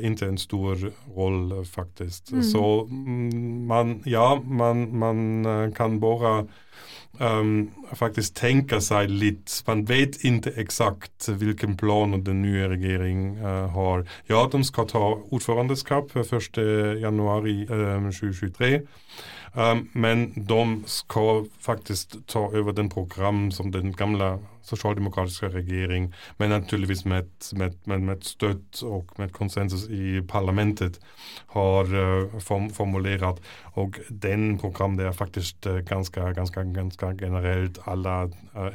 inte, 0.05 0.27
en 0.27 0.39
stor 0.39 0.93
roll 1.17 1.65
faktiskt. 1.65 2.31
Mm. 2.31 2.43
Så 2.43 2.85
mm, 2.91 3.67
man, 3.67 4.03
ja, 4.05 4.43
man, 4.45 4.99
man 4.99 5.73
kan 5.73 6.01
bara 6.01 6.47
um, 7.21 7.71
faktisk 7.95 8.35
tenker 8.35 8.81
seg 8.81 9.11
litt. 9.11 9.53
Man 9.67 9.85
vet 9.89 10.21
ikke 10.25 10.55
exakt 10.61 11.29
hvilken 11.29 11.77
plan 11.77 12.17
den 12.25 12.43
nye 12.43 12.69
regeringen 12.73 13.39
uh, 13.43 13.69
har. 13.75 14.07
Ja, 14.31 14.47
de 14.53 14.65
skal 14.65 14.89
ta 14.89 15.05
ordförandeskap 15.31 16.11
för 16.13 16.27
1 16.27 16.59
um, 16.59 18.11
2023. 18.13 18.81
Men 19.93 20.33
de 20.49 20.85
skal 20.87 21.45
faktisk 21.61 22.15
ta 22.27 22.47
over 22.49 22.73
den 22.73 22.89
program 22.89 23.51
som 23.53 23.71
den 23.71 23.93
gamla 23.93 24.39
socialdemokratiska 24.63 25.49
regjering, 25.49 26.13
men 26.39 26.51
naturligvis 26.51 27.05
med, 27.05 27.29
med, 27.53 27.75
med, 27.85 27.99
med 27.99 28.23
støtte 28.23 28.87
og 28.87 29.11
med 29.19 29.33
konsensus 29.33 29.89
i 29.91 30.21
parlamentet 30.21 30.99
har 31.47 31.85
uh, 31.85 32.41
form, 32.41 32.71
formulert. 32.71 33.41
Og 33.75 33.97
den 34.23 34.59
program 34.59 34.97
det 34.97 35.15
faktisk 35.17 35.57
ganske, 35.61 36.21
ganske, 36.21 36.21
ganske 36.35 36.63
ganska, 36.63 36.83
ganska 36.83 37.27
generellt. 37.27 37.79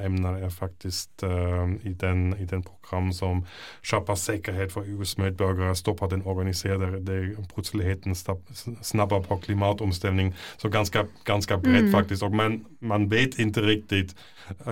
emner 0.05 0.37
er 0.37 0.49
faktisk 0.49 1.09
i, 1.83 1.93
den, 1.93 2.35
i 2.39 2.45
den 2.45 2.63
program 2.63 3.13
som 3.13 3.45
skärper 3.83 4.15
sikkerhet 4.15 4.71
for 4.71 4.81
EUs 4.81 5.17
medborgere, 5.17 5.75
stopper 5.75 6.07
den 6.07 6.25
organiserte 6.25 7.01
brutaliteten, 7.53 8.15
snapper 8.81 9.19
på 9.19 9.37
klimatomställning. 9.37 10.33
Så 10.57 10.69
ganske, 10.69 11.05
ganske 11.25 11.57
bredt, 11.57 11.87
Mm. 11.87 11.91
faktiskt. 11.91 12.23
Och 12.23 12.31
man, 12.31 12.65
man 12.79 13.09
vet 13.09 13.39
ikke 13.39 13.61
riktig 13.61 14.09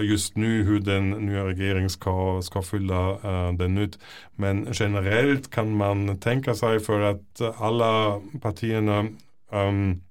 just 0.01 0.37
nu 0.37 0.63
hur 0.63 0.79
den 1.11 1.25
nya 1.25 1.45
regeringen 1.45 1.89
ska, 1.89 2.41
ska 2.41 2.61
fylla 2.61 3.11
uh, 3.11 3.53
den 3.53 3.77
ut. 3.77 3.99
Men 4.35 4.67
generellt 4.73 5.51
kan 5.51 5.75
man 5.77 6.19
tänka 6.19 6.55
sig 6.55 6.79
för 6.79 7.01
att 7.01 7.41
alla 7.57 8.21
partierna 8.41 9.07
um, 9.51 10.01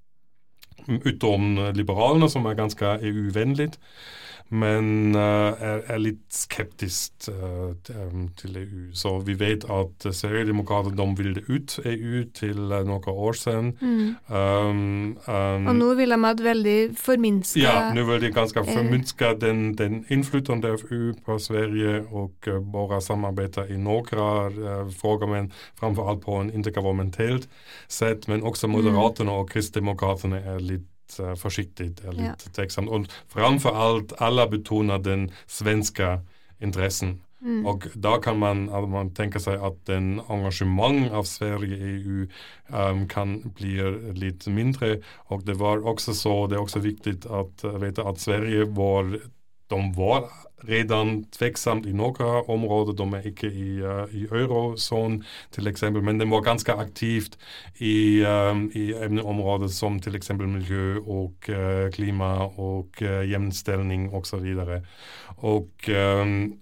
utom 0.87 1.73
Liberalerna 1.75 2.29
som 2.29 2.47
är 2.47 2.55
ganska 2.55 2.99
EU-vänligt 2.99 3.79
men 4.53 5.17
uh, 5.17 5.57
er, 5.57 5.81
er, 5.89 6.01
litt 6.03 6.23
skeptisk 6.33 7.31
uh, 7.33 7.73
til 8.37 8.59
EU. 8.61 8.83
Så 8.97 9.17
vi 9.25 9.35
vet 9.41 9.65
at 9.73 10.05
Sverigedemokraterna 10.05 11.01
de 11.01 11.17
ville 11.19 11.43
ut 11.49 11.79
EU 11.85 12.25
til 12.37 12.61
några 12.87 13.13
år 13.13 13.33
siden. 13.33 13.73
Mm. 13.81 14.15
Um, 14.29 15.17
um, 15.27 15.67
Og 15.67 15.77
nå 15.77 15.91
vil 15.95 16.13
de 16.13 16.21
ha 16.21 16.33
et 16.37 16.45
veldig 16.45 16.79
forminska 16.99 17.61
Ja, 17.61 17.75
nå 17.97 18.05
vil 18.05 18.21
de 18.21 18.31
ganske 18.37 18.61
eh, 18.61 18.75
förminska 18.75 19.35
den, 19.35 19.77
den 19.77 20.05
inflytande 20.09 20.73
av 20.73 20.81
EU 20.91 21.15
på 21.25 21.39
Sverige 21.39 22.05
og 22.11 22.49
uh, 22.49 22.61
bara 22.61 23.01
samarbeta 23.01 23.67
i 23.69 23.79
noen 23.81 24.05
uh, 24.15 24.91
frågor, 24.93 25.27
men 25.27 25.53
framförallt 25.81 26.25
på 26.25 26.35
en 26.37 26.53
intergovernmentelt 26.53 27.49
sett. 27.89 28.29
Men 28.29 28.43
også 28.43 28.69
Moderaterna 28.69 29.41
og 29.41 29.51
Kristdemokraterna 29.51 30.43
er 30.45 30.59
lite 30.61 30.85
uh, 30.85 30.94
försiktigt, 31.37 32.05
är 32.05 32.13
lite 32.13 32.23
Ja. 32.25 32.51
tveksamt. 32.55 32.91
Och 32.91 33.07
framförallt 33.29 34.13
alla 34.19 34.47
betonar 34.49 34.99
den 34.99 35.31
svenska 35.47 36.21
intressen. 36.61 37.21
mm. 37.43 37.67
Och 37.67 37.85
da 37.95 38.17
kan 38.19 38.39
man, 38.39 38.65
man 38.91 39.11
tenke 39.15 39.41
seg 39.41 39.61
at 39.61 39.87
den 39.87 40.21
engasjement 40.29 41.13
av 41.13 41.25
Sverige 41.25 41.77
i 41.77 41.91
EU 42.01 42.27
um, 42.69 43.09
kan 43.09 43.53
bli 43.57 43.77
litt 44.15 44.47
mindre. 44.47 45.01
Og 45.29 45.45
det 45.45 45.55
var 45.55 45.85
også 45.87 46.15
så, 46.15 46.47
det 46.47 46.57
er 46.57 46.61
også 46.65 46.81
viktig 46.81 47.27
å 47.29 47.45
vite 47.79 48.03
at 48.03 48.19
Sverige 48.19 48.65
var, 48.65 49.19
de 49.69 49.81
var 49.97 50.31
redan 50.69 51.25
tveksamt 51.35 51.87
i 51.87 51.93
noen 51.97 52.49
område, 52.51 52.97
de 52.97 53.07
er 53.17 53.29
ikke 53.31 53.51
i, 53.51 53.69
uh, 53.83 54.05
i 54.15 54.27
till 55.51 55.67
exempel, 55.67 56.03
men 56.03 56.19
de 56.21 56.31
var 56.31 56.45
ganske 56.47 56.73
aktivt 56.73 57.39
i, 57.79 58.25
um, 58.25 58.71
i 58.75 58.93
emneområder 58.95 59.69
som 59.69 60.01
eksempel 60.15 60.49
miljø 60.49 60.99
og 61.01 61.49
uh, 61.49 61.91
klima 61.95 62.49
og 62.57 62.89
uh, 63.03 63.23
jämställning 63.29 64.11
osv. 64.15 64.47
Och 65.37 65.89
um, 65.89 66.59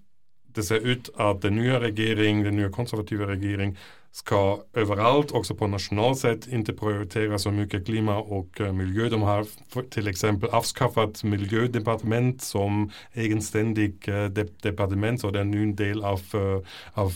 det 0.55 0.63
ser 0.63 0.79
ut 0.79 1.09
at 1.19 1.41
den 1.41 1.55
nye 1.55 1.79
regeringen, 1.79 2.45
den 2.45 2.55
nye 2.55 2.69
konservative 2.69 3.25
regeringen 3.25 3.77
ska 4.13 4.59
överallt, 4.73 5.31
också 5.31 5.55
på 5.55 5.67
nationellt 5.67 6.17
sätt, 6.17 6.47
inte 6.47 6.73
prioritera 6.73 7.39
så 7.39 7.51
mycket 7.51 7.85
klimat 7.85 8.25
och 8.27 8.47
miljø. 8.59 8.71
miljö. 8.71 9.09
De 9.09 9.21
har 9.21 9.45
till 9.89 10.07
exempel 10.07 10.49
avskaffat 10.49 11.23
miljödepartement 11.23 12.41
som 12.41 12.91
egenständig 13.13 14.09
uh, 14.09 14.25
de 14.25 14.43
departement, 14.61 15.21
så 15.21 15.31
det 15.31 15.39
är 15.39 15.41
en 15.41 15.75
del 15.75 16.03
av, 16.03 16.21
uh, 16.35 16.59
av 16.93 17.13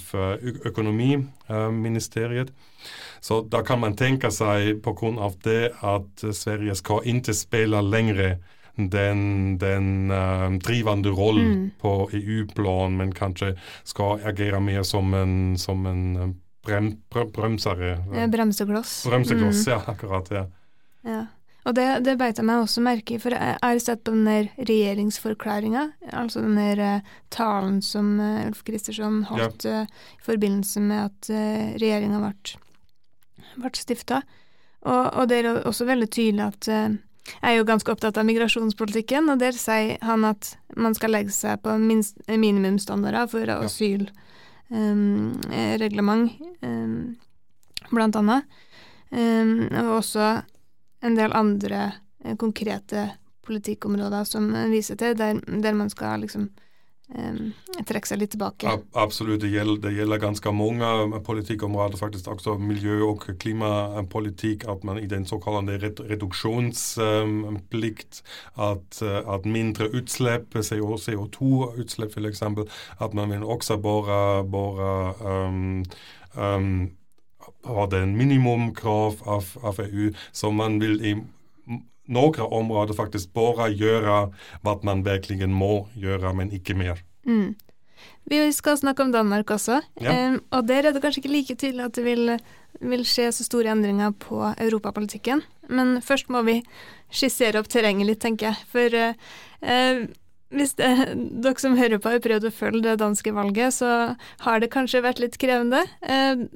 ekonomiministeriet. 0.66 2.48
Så 3.20 3.42
da 3.42 3.63
kan 3.63 3.80
man 3.80 3.96
tänka 3.96 4.32
sig 4.32 4.82
på 4.82 4.94
grund 4.94 5.20
av 5.20 5.34
det 5.44 5.74
att 5.80 6.24
eh, 6.24 6.32
Sverige 6.32 6.75
ska 6.75 7.04
inte 7.04 7.34
spela 7.34 7.82
längre 7.82 8.38
den, 8.75 9.58
den 9.58 10.12
eh, 10.12 10.51
drivende 10.51 11.10
rollen 11.10 11.46
Mm. 11.48 11.72
på 11.82 12.10
EU-plan 12.13 12.98
men 12.98 13.12
kanskje 13.12 13.58
skal 13.84 14.20
agere 14.24 14.60
mer 14.60 14.84
som 14.84 15.13
en, 15.13 15.58
som 15.58 15.86
en 15.86 16.42
brem, 16.68 16.92
bremser 17.34 17.82
i 17.82 17.96
ja. 17.96 18.28
bremsekloss. 18.32 19.00
Bremsekloss, 19.08 19.66
Mm. 19.68 19.74
ja 19.74 19.82
akkurat. 19.94 20.32
Ja. 20.32 20.46
Ja. 21.08 21.26
Og 21.68 21.76
det, 21.76 21.86
det 22.06 22.16
beit 22.16 22.38
jeg 22.40 22.48
meg 22.48 22.62
også 22.64 22.82
merke 22.84 23.18
i, 23.18 23.20
for 23.20 23.36
jeg 23.36 23.58
har 23.60 23.80
sett 23.84 24.06
på 24.08 24.14
den 24.16 24.28
der 24.28 24.46
regjeringsforklaringa, 24.56 25.84
altså 26.16 26.44
den 26.46 26.56
der 26.56 26.80
eh, 26.80 27.10
talen 27.34 27.82
som 27.84 28.14
eh, 28.24 28.46
Ulf 28.48 28.62
Kristersson 28.68 29.26
holdt 29.28 29.66
eh, 29.68 29.84
i 29.84 30.24
forbindelse 30.24 30.84
med 30.86 31.10
at 31.10 31.30
uh, 31.34 31.74
regjeringa 31.82 32.22
ble, 32.24 33.74
stifta. 33.76 34.22
Og, 34.88 35.04
og 35.12 35.28
det 35.28 35.42
er 35.42 35.60
også 35.68 35.90
veldig 35.90 36.08
tydelig 36.14 36.46
at 36.46 36.70
jeg 36.70 37.50
er 37.50 37.58
jo 37.58 37.68
ganske 37.68 37.92
opptatt 37.92 38.16
av 38.16 38.28
migrasjonspolitikken, 38.30 39.28
og 39.34 39.42
der 39.42 39.58
sier 39.58 39.98
han 40.08 40.24
at 40.30 40.54
man 40.80 40.96
skal 40.96 41.12
legge 41.18 41.36
seg 41.36 41.60
på 41.66 41.74
minst, 41.82 42.22
minimumsstandarder 42.30 43.28
for 43.34 43.52
asylreglement, 44.70 46.32
blant 47.90 48.16
annet. 48.20 48.58
Og 49.12 49.92
også 49.98 50.30
en 51.02 51.16
del 51.18 51.34
andre 51.34 51.92
eh, 52.24 52.36
konkrete 52.36 53.10
politikkområder 53.48 54.24
som 54.28 54.50
viser 54.72 54.98
til, 55.00 55.16
der, 55.18 55.40
der 55.62 55.78
man 55.78 55.90
skal 55.90 56.26
liksom 56.26 56.50
trekke 57.88 58.10
seg 58.10 58.20
litt 58.20 58.34
tilbake. 58.36 58.68
Ab 58.68 58.84
absolut, 59.00 59.40
det 59.42 59.50
gjelder, 59.54 59.80
det 59.88 59.94
gjelder 59.96 60.20
ganske 60.22 60.52
mange 60.52 60.86
politikkområder, 61.26 61.98
faktisk 62.00 62.28
også 62.34 62.58
miljø- 62.60 63.08
og 63.08 63.24
klimapolitikk, 63.40 64.68
at 64.68 64.84
man 64.88 65.00
i 65.00 65.08
den 65.08 65.26
såkalte 65.26 65.78
red 65.82 66.00
reduksjonsplikt, 66.12 68.24
at, 68.58 69.02
at, 69.02 69.46
mindre 69.46 69.90
utslipp, 69.96 70.56
CO2-utslipp 70.56 72.18
f.eks., 72.18 72.42
at 73.00 73.14
man 73.14 73.32
vil 73.32 73.44
også 73.44 73.78
bare, 73.78 74.44
bare 74.52 75.14
um, 75.24 75.86
um, 76.36 76.92
ha 77.68 77.86
den 77.92 78.18
minimumkrav 78.18 79.22
av, 79.26 79.46
av 79.64 79.80
EU, 79.88 80.12
som 80.32 80.56
man 80.60 80.80
vil 80.84 81.06
i 81.06 81.16
noen 82.08 82.42
områder 82.48 82.98
faktisk 82.98 83.34
bare 83.36 83.70
gjøre 83.76 84.18
hva 84.64 84.76
man 84.88 85.04
virkelig 85.06 85.48
må 85.50 85.88
gjøre, 86.00 86.34
men 86.36 86.52
ikke 86.56 86.76
mer. 86.78 87.02
Mm. 87.28 87.56
Vi 88.28 88.40
skal 88.52 88.78
snakke 88.78 89.04
om 89.04 89.12
Danmark 89.12 89.50
også, 89.52 89.82
Ja. 90.02 90.28
um, 90.30 90.42
og 90.52 90.68
der 90.68 90.86
er 90.88 90.92
det 90.92 91.02
kanskje 91.02 91.24
ikke 91.24 91.32
like 91.32 91.56
tydelig 91.56 91.86
at 91.86 91.96
det 91.96 92.04
vil, 92.06 92.40
vil 92.82 93.04
skje 93.08 93.32
så 93.32 93.44
store 93.44 93.72
endringer 93.72 94.12
på 94.12 94.54
europapolitikken. 94.60 95.42
Men 95.70 96.02
først 96.02 96.30
må 96.30 96.44
vi 96.44 96.62
skissere 97.12 97.60
opp 97.60 97.70
terrenget 97.72 98.08
litt, 98.08 98.20
tenker 98.20 98.52
jeg. 98.52 98.58
For 98.72 98.98
uh, 99.00 100.08
hvis 100.52 100.76
det, 100.80 100.92
dere 101.44 101.60
som 101.64 101.78
hører 101.80 102.00
på 102.04 102.12
har 102.12 102.24
prøvd 102.24 102.50
å 102.50 102.54
følge 102.56 102.84
det 102.90 103.00
danske 103.00 103.34
valget, 103.36 103.80
så 103.80 104.16
har 104.44 104.60
det 104.60 104.72
kanskje 104.76 105.04
vært 105.04 105.24
litt 105.24 105.40
krevende. 105.42 105.84
Uh, 106.04 106.48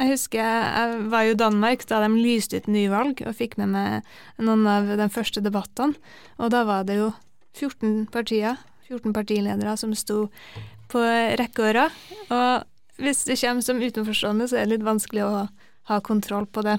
jeg 0.00 0.14
husker 0.14 0.40
jeg 0.40 1.00
var 1.12 1.26
jo 1.26 1.34
i 1.34 1.38
Danmark 1.38 1.84
da 1.88 2.00
de 2.00 2.10
lyste 2.16 2.60
ut 2.60 2.68
nyvalg, 2.72 3.20
og 3.28 3.36
fikk 3.36 3.58
med 3.60 3.74
meg 3.74 4.10
noen 4.40 4.64
av 4.70 4.88
de 4.96 5.08
første 5.12 5.42
debattene. 5.44 5.98
Og 6.40 6.52
da 6.54 6.64
var 6.68 6.86
det 6.88 6.96
jo 6.96 7.10
14 7.58 8.06
partier, 8.12 8.56
14 8.88 9.12
partiledere, 9.12 9.76
som 9.76 9.92
sto 9.94 10.28
på 10.90 11.02
rekke 11.40 11.66
og 11.66 11.74
rad. 11.76 11.98
Og 12.32 13.04
hvis 13.04 13.26
det 13.28 13.38
kommer 13.42 13.64
som 13.64 13.82
utenforstående, 13.82 14.48
så 14.48 14.58
er 14.58 14.66
det 14.66 14.78
litt 14.78 14.88
vanskelig 14.88 15.26
å 15.26 15.44
ha 15.90 16.00
kontroll 16.06 16.48
på 16.48 16.64
det. 16.64 16.78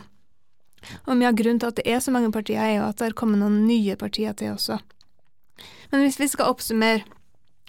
Og 1.06 1.14
mye 1.14 1.30
av 1.30 1.38
grunnen 1.38 1.62
til 1.62 1.70
at 1.70 1.78
det 1.78 1.86
er 1.94 2.02
så 2.02 2.14
mange 2.14 2.34
partier, 2.34 2.62
er 2.64 2.76
jo 2.80 2.90
at 2.90 2.98
det 2.98 3.12
har 3.12 3.18
kommet 3.22 3.42
noen 3.42 3.64
nye 3.68 3.98
partier 4.02 4.34
til 4.38 4.56
også. 4.56 4.82
Men 5.94 6.06
hvis 6.08 6.18
vi 6.18 6.30
skal 6.32 6.50
oppsummere 6.50 7.06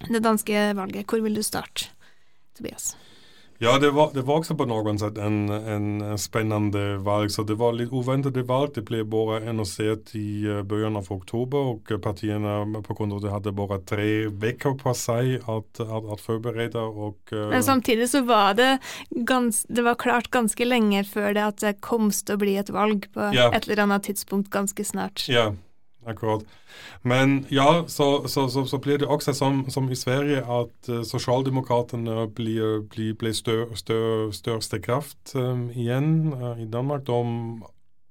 det 0.08 0.24
danske 0.24 0.70
valget, 0.78 1.04
hvor 1.10 1.20
vil 1.20 1.36
du 1.36 1.44
starte, 1.44 1.92
Tobias? 2.56 2.94
Ja, 3.62 3.78
det 3.78 3.92
var, 3.94 4.10
det 4.10 4.24
var 4.26 4.40
også 4.40 4.56
på 4.58 4.64
noen 4.66 4.96
sett 4.98 5.18
en, 5.22 5.44
en 5.46 6.18
spennende 6.18 6.96
valg. 7.06 7.30
Så 7.30 7.44
det 7.46 7.54
var 7.60 7.76
litt 7.78 7.92
oväntat 7.94 8.34
valg. 8.48 8.72
Det 8.74 8.82
ble 8.88 9.04
bare 9.06 9.38
annonsert 9.52 10.10
i 10.18 10.42
begynnelsen 10.66 10.98
av 10.98 11.10
oktober 11.14 11.68
og 11.76 11.92
partiene 12.02 12.56
på 12.82 12.96
grunn 12.98 13.14
av 13.14 13.22
det 13.22 13.30
hadde 13.30 13.54
bare 13.54 13.78
tre 13.86 14.08
uker 14.26 14.74
på 14.82 14.94
seg 14.98 15.46
at, 15.46 15.78
at, 15.78 16.10
at 16.16 16.24
forberede. 16.26 16.82
Og, 16.82 17.20
eh, 17.30 17.48
Men 17.54 17.62
samtidig 17.62 18.10
så 18.10 18.24
var 18.26 18.58
det 18.58 18.72
gans, 19.30 19.62
det 19.70 19.86
var 19.86 19.94
klart 20.00 20.32
ganske 20.34 20.66
lenge 20.66 21.04
før 21.06 21.30
det 21.38 21.46
at 21.52 21.62
det 21.62 21.76
kom 21.86 22.10
til 22.10 22.34
å 22.34 22.42
bli 22.42 22.56
et 22.58 22.72
valg 22.74 23.06
på 23.14 23.30
Ja. 23.30 23.52
et 23.54 23.68
eller 23.68 23.86
annet 23.86 24.10
tidspunkt 24.10 24.50
ganske 24.50 24.82
snart. 24.84 25.28
Ja, 25.30 25.52
akkurat. 26.06 26.44
Men 27.02 27.46
ja, 27.50 27.84
så, 27.88 28.26
så, 28.28 28.48
så, 28.48 28.64
så 28.66 28.78
blir 28.78 28.98
det 28.98 29.08
også 29.08 29.34
som, 29.36 29.64
som 29.70 29.90
i 29.90 29.98
Sverige 29.98 30.42
at 30.42 30.90
uh, 30.90 31.02
Sosialdemokratene 31.06 32.28
blir, 32.34 32.82
blir, 32.90 33.14
blir 33.18 33.34
stør, 33.36 33.74
stør, 33.78 34.30
største 34.34 34.80
kraft 34.82 35.34
um, 35.34 35.68
igjen 35.70 36.32
uh, 36.32 36.54
i 36.62 36.66
Danmark. 36.66 37.06
De 37.06 37.18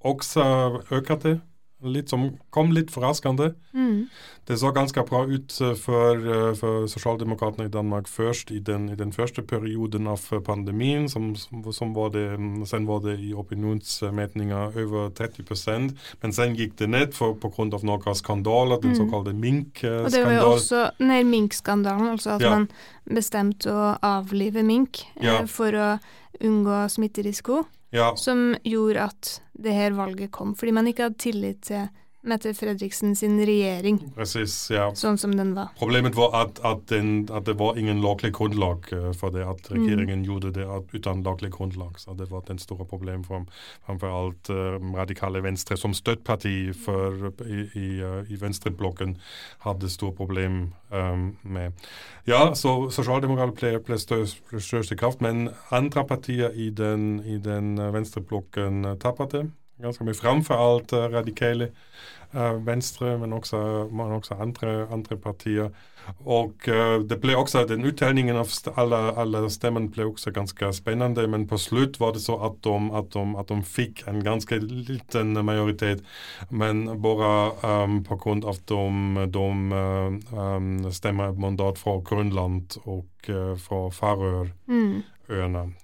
også 0.02 0.44
øker 0.92 1.16
det 1.16 1.40
litt, 1.84 2.10
som 2.10 2.38
kom 2.50 2.72
litt 2.72 2.92
forraskende. 2.92 3.54
Mm. 3.74 4.08
Det 4.48 4.54
så 4.60 4.72
ganske 4.74 5.04
bra 5.08 5.24
ut 5.26 5.54
uh, 5.62 5.74
for, 5.76 6.18
uh, 6.18 6.54
for 6.56 6.88
Sosialdemokratene 6.88 7.66
i 7.66 7.72
Danmark 7.72 8.08
først 8.08 8.52
i 8.52 8.60
den, 8.60 8.90
i 8.90 8.96
den 8.96 9.12
første 9.14 9.42
perioden 9.42 10.08
av 10.08 10.22
uh, 10.32 10.40
pandemien. 10.40 11.08
Som, 11.10 11.36
som, 11.36 11.94
var 11.94 12.10
det, 12.10 12.26
um, 12.38 12.66
sen 12.66 12.86
var 12.88 13.00
det 13.06 13.20
i 13.20 13.34
opinionsmetninger 13.34 14.78
over 14.86 15.10
30% 15.10 15.92
men 16.22 16.34
sen 16.36 16.56
gikk 16.58 16.76
det 16.80 16.90
ned 16.90 17.14
pga. 17.14 17.80
noen 17.84 18.16
skandaler, 18.16 18.80
den 18.82 18.92
Mm. 18.92 18.98
såkalte 18.98 19.32
Og 20.06 20.12
det 20.12 20.24
var 20.26 20.34
jo 20.34 20.40
mink-skandalen. 20.40 20.54
også 20.54 20.92
her 21.12 21.24
minkskandalen, 21.24 22.08
altså 22.10 22.30
at 22.36 22.42
Ja. 22.42 22.50
man 22.50 22.68
bestemte 23.06 23.70
å 23.72 23.98
avlive 24.02 24.64
mink 24.64 25.06
eh, 25.16 25.26
Ja. 25.26 25.46
for 25.46 25.72
å 25.72 26.00
unngå 26.42 26.90
smitterisiko, 26.90 27.66
Ja, 27.92 28.14
som 28.16 28.54
gjorde 28.64 29.04
at 29.04 29.32
det 29.54 29.74
her 29.76 29.96
valget 29.98 30.32
kom, 30.32 30.56
fordi 30.56 30.72
man 30.72 30.88
ikke 30.88 31.10
hadde 31.10 31.20
tillit 31.20 31.60
til 31.68 31.90
Mette 32.22 32.54
Fredriksen 32.54 33.16
sin 33.16 33.40
regjering, 33.46 33.98
precis. 34.14 34.54
Ja. 34.70 34.92
sånn 34.94 35.18
som 35.18 35.32
den 35.34 35.56
var. 35.56 35.72
Problemet 35.80 36.14
var 36.14 36.36
at, 36.38 36.60
at, 36.62 36.84
den, 36.92 37.24
at 37.34 37.48
det 37.48 37.56
var 37.58 37.80
ingen 37.82 37.98
lovlig 38.04 38.30
grunnlag 38.38 38.86
uh, 38.94 39.08
for 39.18 39.34
det, 39.34 39.42
at 39.42 39.72
regjeringen 39.74 40.22
gjorde 40.28 40.52
det 40.54 40.68
uten 40.94 41.24
lovlig 41.26 41.50
grunnlag. 41.56 41.98
Så 41.98 42.14
det 42.14 42.28
var 42.30 42.44
den 42.46 42.62
store 42.62 42.86
problemet 42.86 43.26
for 43.26 43.48
framfor 43.88 44.14
alt 44.14 44.52
uh, 44.54 44.78
radikale 44.94 45.42
Venstre 45.42 45.80
som 45.82 45.96
støtteparti 45.98 46.76
for, 46.78 47.32
i, 47.42 47.64
i, 47.74 47.88
uh, 48.06 48.22
i 48.30 48.38
venstreblokken 48.38 49.16
hadde 49.66 49.90
store 49.90 50.14
problem 50.14 50.60
um, 50.94 51.32
med. 51.42 51.74
Ja, 52.30 52.52
så 52.54 52.92
Sosialdemokrater 52.94 53.58
ble, 53.58 53.74
ble 53.82 53.98
i 53.98 54.62
største 54.62 55.00
kraft, 55.00 55.26
men 55.26 55.50
andre 55.74 56.06
partier 56.06 56.54
i 56.54 56.70
den, 56.70 57.24
i 57.26 57.40
den 57.42 57.82
venstreblokken 57.82 58.86
tapte 59.02 59.48
ganske 59.84 60.06
mye. 60.08 60.18
Framfor 60.18 60.62
alt 60.62 60.94
uh, 60.94 61.08
radikale 61.12 61.72
uh, 62.34 62.58
Venstre, 62.66 63.18
men 63.18 63.34
også, 63.34 63.62
men 63.92 64.18
også 64.18 64.38
andre, 64.40 64.88
andre 64.92 65.18
partier. 65.18 65.72
Og 66.26 66.54
uh, 66.68 67.02
det 67.08 67.20
ble 67.22 67.36
også, 67.38 67.64
den 67.70 67.86
uttelningen 67.86 68.38
av 68.40 68.50
alle, 68.80 69.00
alle 69.22 69.44
stemmene 69.54 69.92
ble 69.94 70.08
også 70.10 70.34
ganske 70.36 70.72
spennende, 70.74 71.28
men 71.30 71.46
på 71.50 71.60
slutt 71.62 72.00
var 72.02 72.16
det 72.16 72.24
så 72.24 72.38
at 72.48 72.58
de, 72.66 72.78
at 72.98 73.12
de, 73.14 73.26
at 73.40 73.52
de 73.52 73.60
fikk 73.66 74.06
en 74.10 74.24
ganske 74.26 74.58
liten 74.64 75.36
majoritet, 75.46 76.02
men 76.50 76.88
bare 77.04 77.32
um, 77.62 78.02
på 78.08 78.18
grunn 78.24 78.44
av 78.48 78.64
de, 78.72 79.28
de 79.38 79.48
uh, 79.76 80.18
um, 80.34 80.74
stemmer 80.92 81.38
mandat 81.38 81.82
fra 81.82 82.00
Grønland 82.06 82.80
og 82.86 83.30
uh, 83.30 83.54
fra 83.62 83.86
Færøyene. 84.02 84.52
Mm. 84.68 85.78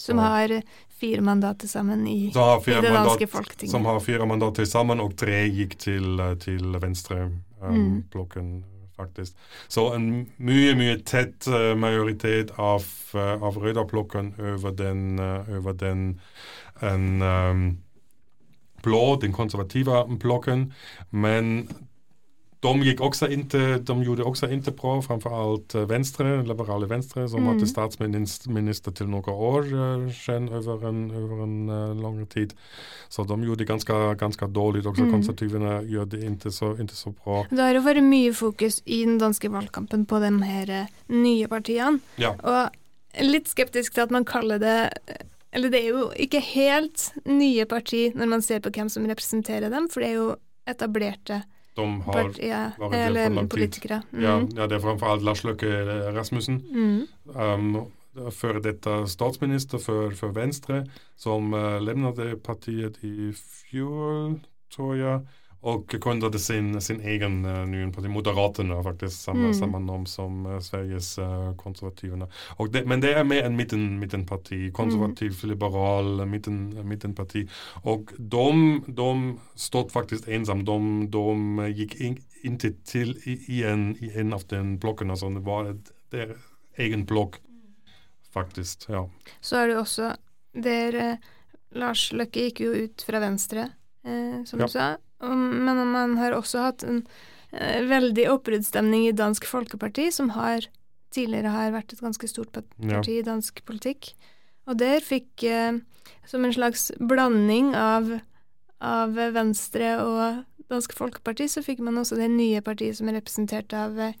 Som 0.00 0.18
har 0.22 0.54
fire 1.00 1.20
mandater 1.24 1.68
sammen 1.68 2.06
i, 2.08 2.18
i 2.28 2.32
det 2.32 2.92
danske 2.92 3.26
folketinget. 3.26 3.70
som 3.72 3.84
har 3.88 4.00
fire 4.04 4.26
mandater 4.26 4.64
sammen, 4.68 5.00
og 5.00 5.16
tre 5.16 5.42
gikk 5.48 5.78
til, 5.78 6.20
eh, 6.20 6.34
til 6.40 6.76
venstreblokken, 6.80 8.50
Mm. 8.50 8.64
faktisk. 8.96 9.36
Så 9.68 9.94
en 9.94 10.26
mye, 10.38 10.74
mye 10.76 10.96
tett 11.04 11.48
uh, 11.48 11.74
majoritet 11.76 12.50
av, 12.58 12.84
uh, 13.14 13.42
av 13.42 13.56
Røda-blokken 13.56 14.34
over 14.40 14.74
den, 14.76 15.18
uh, 15.18 15.48
over 15.56 15.72
den 15.72 16.20
en, 16.82 17.22
um, 17.22 17.78
blå, 18.82 19.16
den 19.20 19.32
konservative 19.32 20.04
blokken. 20.20 20.72
Men 21.10 21.68
de 22.60 22.72
gikk 22.84 23.00
også 23.00 23.28
inte, 23.32 23.78
de 23.80 23.94
gjorde 24.04 24.24
også 24.28 24.48
ikke 24.52 24.74
bra, 24.76 24.98
framfor 25.00 25.32
alt 25.32 25.74
uh, 25.74 25.86
Venstre, 25.88 26.42
liberale 26.44 26.88
Venstre, 26.90 27.26
som 27.28 27.40
Mm. 27.40 27.46
hadde 27.54 27.68
statsminister 27.70 28.92
til 28.92 29.08
noen 29.08 29.24
år 29.32 29.70
uh, 29.72 30.10
siden 30.12 30.48
over 30.52 30.88
en, 30.88 30.98
over 31.10 31.44
en 31.44 31.54
uh, 31.70 31.94
lang 32.02 32.18
tid. 32.28 32.52
Så 33.08 33.24
de 33.24 33.38
gjorde 33.46 33.58
det 33.64 33.68
ganske, 33.70 33.96
ganske 34.20 34.46
dårlig. 34.52 34.84
Også 34.86 35.04
Mm. 35.06 35.12
konservativene 35.12 35.72
gjør 35.88 36.04
det 36.12 36.20
ikke 36.22 36.50
så, 36.52 36.74
ikke 36.78 36.94
så 36.98 37.14
bra. 37.16 37.44
Det 37.50 37.58
har 37.64 37.74
jo 37.74 37.80
vært 37.86 38.04
mye 38.04 38.32
fokus 38.34 38.82
i 38.86 39.04
den 39.04 39.16
danske 39.18 39.48
valgkampen 39.50 40.04
på 40.06 40.20
de 40.20 40.30
her 40.44 40.70
eh, 40.70 40.86
nye 41.08 41.46
partiene. 41.48 42.00
Ja. 42.18 42.34
Og 42.44 42.70
litt 43.24 43.48
skeptisk 43.48 43.94
til 43.94 44.02
at 44.02 44.10
man 44.10 44.24
kaller 44.24 44.58
det 44.58 44.92
Eller 45.52 45.68
det 45.68 45.80
er 45.82 45.88
jo 45.88 46.10
ikke 46.14 46.38
helt 46.40 47.08
nye 47.26 47.64
parti 47.66 48.12
når 48.14 48.28
man 48.28 48.42
ser 48.42 48.60
på 48.60 48.70
hvem 48.70 48.88
som 48.88 49.02
representerer 49.08 49.68
dem, 49.72 49.88
for 49.90 49.98
det 50.00 50.10
er 50.10 50.14
jo 50.20 50.36
etablerte 50.70 51.40
De 51.80 52.04
har 52.06 52.18
partier, 52.20 52.76
vært 52.78 52.92
der 52.92 53.06
for 53.06 53.06
eller 53.06 53.48
politikere. 53.54 54.02
tid. 54.02 54.18
Mm. 54.18 54.22
ja, 54.26 54.36
ja, 54.60 54.68
det 54.68 54.76
er 54.78 54.84
framfor 54.84 55.14
alt 55.14 55.26
Lars 55.26 55.44
Løkke 55.46 55.72
Rasmussen. 56.16 56.60
Mm. 56.70 57.00
um, 57.34 57.80
før 58.34 58.58
dette 58.62 58.94
statsminister 59.08 59.78
for, 59.78 60.14
for 60.18 60.34
Venstre, 60.34 60.84
som 61.16 61.54
uh, 61.54 61.78
lemnet 61.82 62.18
partiet 62.42 62.98
i 63.06 63.30
fjor, 63.38 64.34
tror 64.74 64.96
jeg, 64.98 65.20
og 65.62 65.86
gründet 65.92 66.38
sin, 66.40 66.80
sin 66.80 67.00
egen 67.04 67.44
uh, 67.44 67.90
parti, 67.92 68.08
Moderaterne, 68.08 68.78
faktisk, 68.84 69.16
samme, 69.26 69.48
Mm. 69.50 69.54
samme 69.54 69.80
navn 69.84 70.06
som 70.06 70.46
uh, 70.46 70.58
Sveriges 70.60 71.18
uh, 71.18 71.52
konservativene. 71.56 72.26
Men 72.86 73.00
det 73.02 73.10
er 73.16 73.24
mer 73.24 73.44
en 73.44 73.56
midten, 73.56 73.98
midtenparti, 74.00 74.70
konservativ, 74.72 75.36
liberal 75.44 76.26
midten, 76.26 76.72
midtenparti. 76.88 77.46
Og 77.84 78.12
de, 78.16 78.46
de 78.88 79.10
stod 79.54 79.90
faktisk 79.92 80.28
ensom. 80.28 80.64
De, 80.64 80.78
de 81.12 81.68
gikk 81.76 81.98
inn, 82.00 82.16
inntil 82.42 82.74
til 82.84 83.12
i, 83.26 83.62
en, 83.68 83.90
i 84.00 84.10
en 84.16 84.32
av 84.32 84.46
den 84.48 84.78
blokkene, 84.80 85.16
så 85.16 85.28
det 85.34 85.44
var 85.44 85.68
et, 85.74 85.92
deres 86.10 86.38
egen 86.78 87.04
blokk, 87.06 87.36
faktisk. 88.32 88.88
ja. 88.88 89.04
Så 89.40 89.56
er 89.60 89.66
det 89.68 89.74
jo 89.76 89.80
også 89.84 90.10
der 90.54 90.96
eh, 90.96 91.16
Lars 91.76 92.08
Løkke 92.16 92.48
gikk 92.48 92.60
jo 92.64 92.72
ut 92.86 93.04
fra 93.06 93.20
Venstre, 93.22 93.68
eh, 94.06 94.40
som 94.48 94.60
Ja. 94.60 94.66
du 94.66 94.72
sa. 94.72 94.88
Men 95.20 95.80
man 95.92 96.16
har 96.18 96.32
også 96.32 96.62
hatt 96.64 96.82
en 96.88 97.02
eh, 97.52 97.82
veldig 97.90 98.28
oppbruddsstemning 98.32 99.08
i 99.08 99.12
Dansk 99.16 99.44
Folkeparti, 99.44 100.10
som 100.12 100.30
har 100.36 100.66
tidligere 101.12 101.50
har 101.50 101.72
vært 101.74 101.92
et 101.92 102.00
ganske 102.00 102.28
stort 102.30 102.52
parti 102.54 103.18
i 103.18 103.22
dansk 103.26 103.64
politikk. 103.66 104.12
Og 104.70 104.76
der 104.78 105.00
fikk, 105.02 105.42
eh, 105.44 105.80
som 106.26 106.44
en 106.46 106.52
slags 106.54 106.90
blanding 107.00 107.74
av, 107.74 108.20
av 108.80 109.12
Venstre 109.34 109.96
og 110.04 110.44
Dansk 110.70 110.92
Folkeparti, 110.94 111.48
så 111.50 111.64
fikk 111.66 111.80
man 111.82 111.98
også 111.98 112.16
det 112.16 112.30
nye 112.30 112.60
partiet 112.62 112.96
som 112.96 113.08
er 113.10 113.18
representert 113.18 113.74
av 113.74 113.98
eh, 113.98 114.12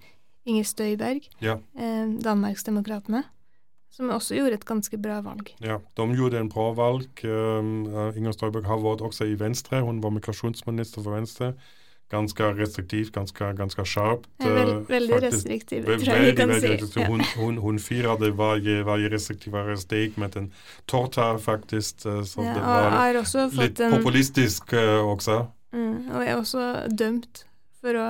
Inger 0.50 0.64
Støyberg, 0.66 1.28
Ja. 1.40 1.58
eh, 1.78 2.06
Danmarksdemokratene, 2.24 3.24
som 3.90 4.10
også 4.14 4.36
gjorde 4.38 4.60
et 4.60 4.64
ganske 4.68 4.96
bra 5.02 5.18
valg. 5.24 5.50
Ja, 5.60 5.80
de 5.98 6.06
gjorde 6.16 6.38
en 6.40 6.48
bra 6.52 6.70
valg. 6.78 7.10
Uh, 7.24 8.14
Inger 8.16 8.32
Støyberg 8.36 8.68
har 8.70 8.80
vært 8.84 9.02
også 9.02 9.26
i 9.26 9.36
Venstre. 9.40 9.82
Hun 9.82 9.98
var 10.02 10.14
migrasjonsminister 10.14 11.02
for 11.02 11.16
Venstre. 11.18 11.52
Ganske 12.10 12.46
restriktivt, 12.58 13.12
ganske, 13.14 13.52
ganske 13.58 13.84
skarpt. 13.86 14.24
Ja, 14.42 14.48
vel, 14.54 14.70
uh, 14.80 14.88
veldig 14.90 15.14
faktisk. 15.14 15.34
restriktiv, 15.34 15.84
tror 15.84 16.16
jeg 16.16 16.24
vi 16.26 16.32
kan 16.38 16.54
veldig 16.54 16.88
si. 16.88 17.00
Ja. 17.00 17.06
Hun, 17.10 17.22
hun, 17.36 17.60
hun 17.62 17.78
firte 17.82 18.32
hver 18.34 18.58
restriktivere 18.62 19.12
restriktivare 19.12 19.76
steg 19.78 20.18
med 20.18 20.38
en 20.38 20.48
torta, 20.90 21.36
faktisk. 21.38 22.06
uh, 22.06 22.22
Så 22.26 22.46
Ja, 22.46 22.54
det 22.54 22.64
var 22.64 23.62
litt 23.62 23.84
populistisk 23.94 24.72
uh, 24.72 25.02
også. 25.06 25.44
mm, 25.72 26.10
Og 26.14 26.26
er 26.26 26.36
også 26.36 26.66
dømt 26.90 27.44
for 27.80 27.94
å 27.96 28.08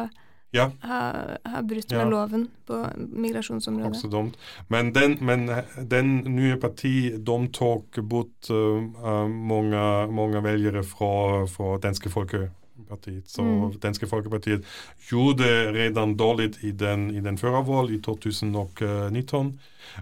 Ja. 0.52 0.70
har, 0.80 1.38
har 1.44 1.62
brutt 1.62 1.92
Ja. 1.92 1.98
med 2.04 2.10
loven 2.10 2.48
på 2.66 2.80
migrasjonsområdet. 2.98 3.96
Også 3.96 4.08
dumt. 4.10 4.34
Men 4.68 4.92
den, 4.94 5.18
men 5.20 5.50
den 5.90 6.16
nye 6.36 6.56
partiet 6.56 7.20
de 7.26 7.48
tok 7.54 8.00
bort 8.02 8.50
uh, 8.50 8.82
uh, 8.82 9.28
mange, 9.30 9.82
mange 10.12 10.42
velgere 10.42 10.82
fra, 10.82 11.46
fra 11.46 11.78
Danske 11.78 12.10
Folkepartiet. 12.10 13.28
Så 13.30 13.42
Mm. 13.42 13.78
Danske 13.82 14.06
Folkepartiet 14.06 14.64
gjorde 15.10 15.46
redan 15.72 16.16
dårlig 16.16 16.56
i 16.64 16.70
den, 16.72 17.10
i 17.14 17.20
den 17.20 17.38
førre 17.38 17.62
valg 17.66 17.92
i 17.94 18.00
2019, 18.02 19.52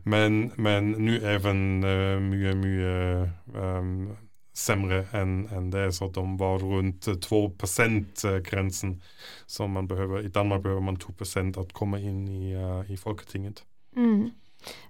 men, 0.04 0.52
men 0.56 0.94
nå 0.98 1.18
er 1.22 1.38
det 1.38 1.54
uh, 1.84 2.22
mye, 2.22 2.54
mye 2.54 3.30
um, 3.54 4.08
sämre 4.58 5.06
än, 5.12 5.48
än 5.48 5.70
det 5.70 5.92
så 5.92 6.04
att 6.04 6.14
de 6.14 6.36
var 6.36 6.58
runt 6.58 7.22
2 7.22 7.52
grensen 8.44 9.02
som 9.46 9.70
man 9.70 9.86
behöver. 9.86 10.24
I 10.24 10.28
Danmark 10.28 10.62
behöver 10.62 10.82
man 10.82 10.96
2% 10.96 11.60
att 11.60 11.72
komma 11.72 11.98
in 11.98 12.28
i, 12.28 12.56
uh, 12.56 12.92
i 12.92 12.96
Folketinget. 12.96 13.62
Mm. 13.96 14.30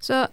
Så 0.01 0.27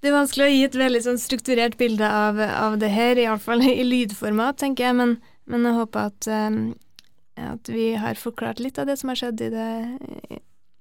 det 0.00 0.10
er 0.10 0.16
vanskelig 0.16 0.46
å 0.46 0.54
gi 0.54 0.64
et 0.66 0.78
veldig 0.78 1.02
sånn 1.06 1.22
strukturert 1.22 1.78
bilde 1.78 2.08
av, 2.10 2.40
av 2.40 2.76
det 2.82 2.90
her, 2.92 3.18
iallfall 3.18 3.62
i 3.62 3.86
lydformat, 3.86 4.58
tenker 4.60 4.88
jeg, 4.88 4.98
men, 4.98 5.16
men 5.46 5.70
jeg 5.70 5.78
håper 5.78 6.10
at, 6.10 6.28
um, 6.28 6.60
at 7.38 7.70
vi 7.70 7.92
har 7.94 8.18
forklart 8.18 8.60
litt 8.62 8.78
av 8.82 8.90
det 8.90 8.98
som 9.00 9.14
har 9.14 9.22
skjedd 9.22 9.46
i 9.46 9.50
det, 9.54 9.72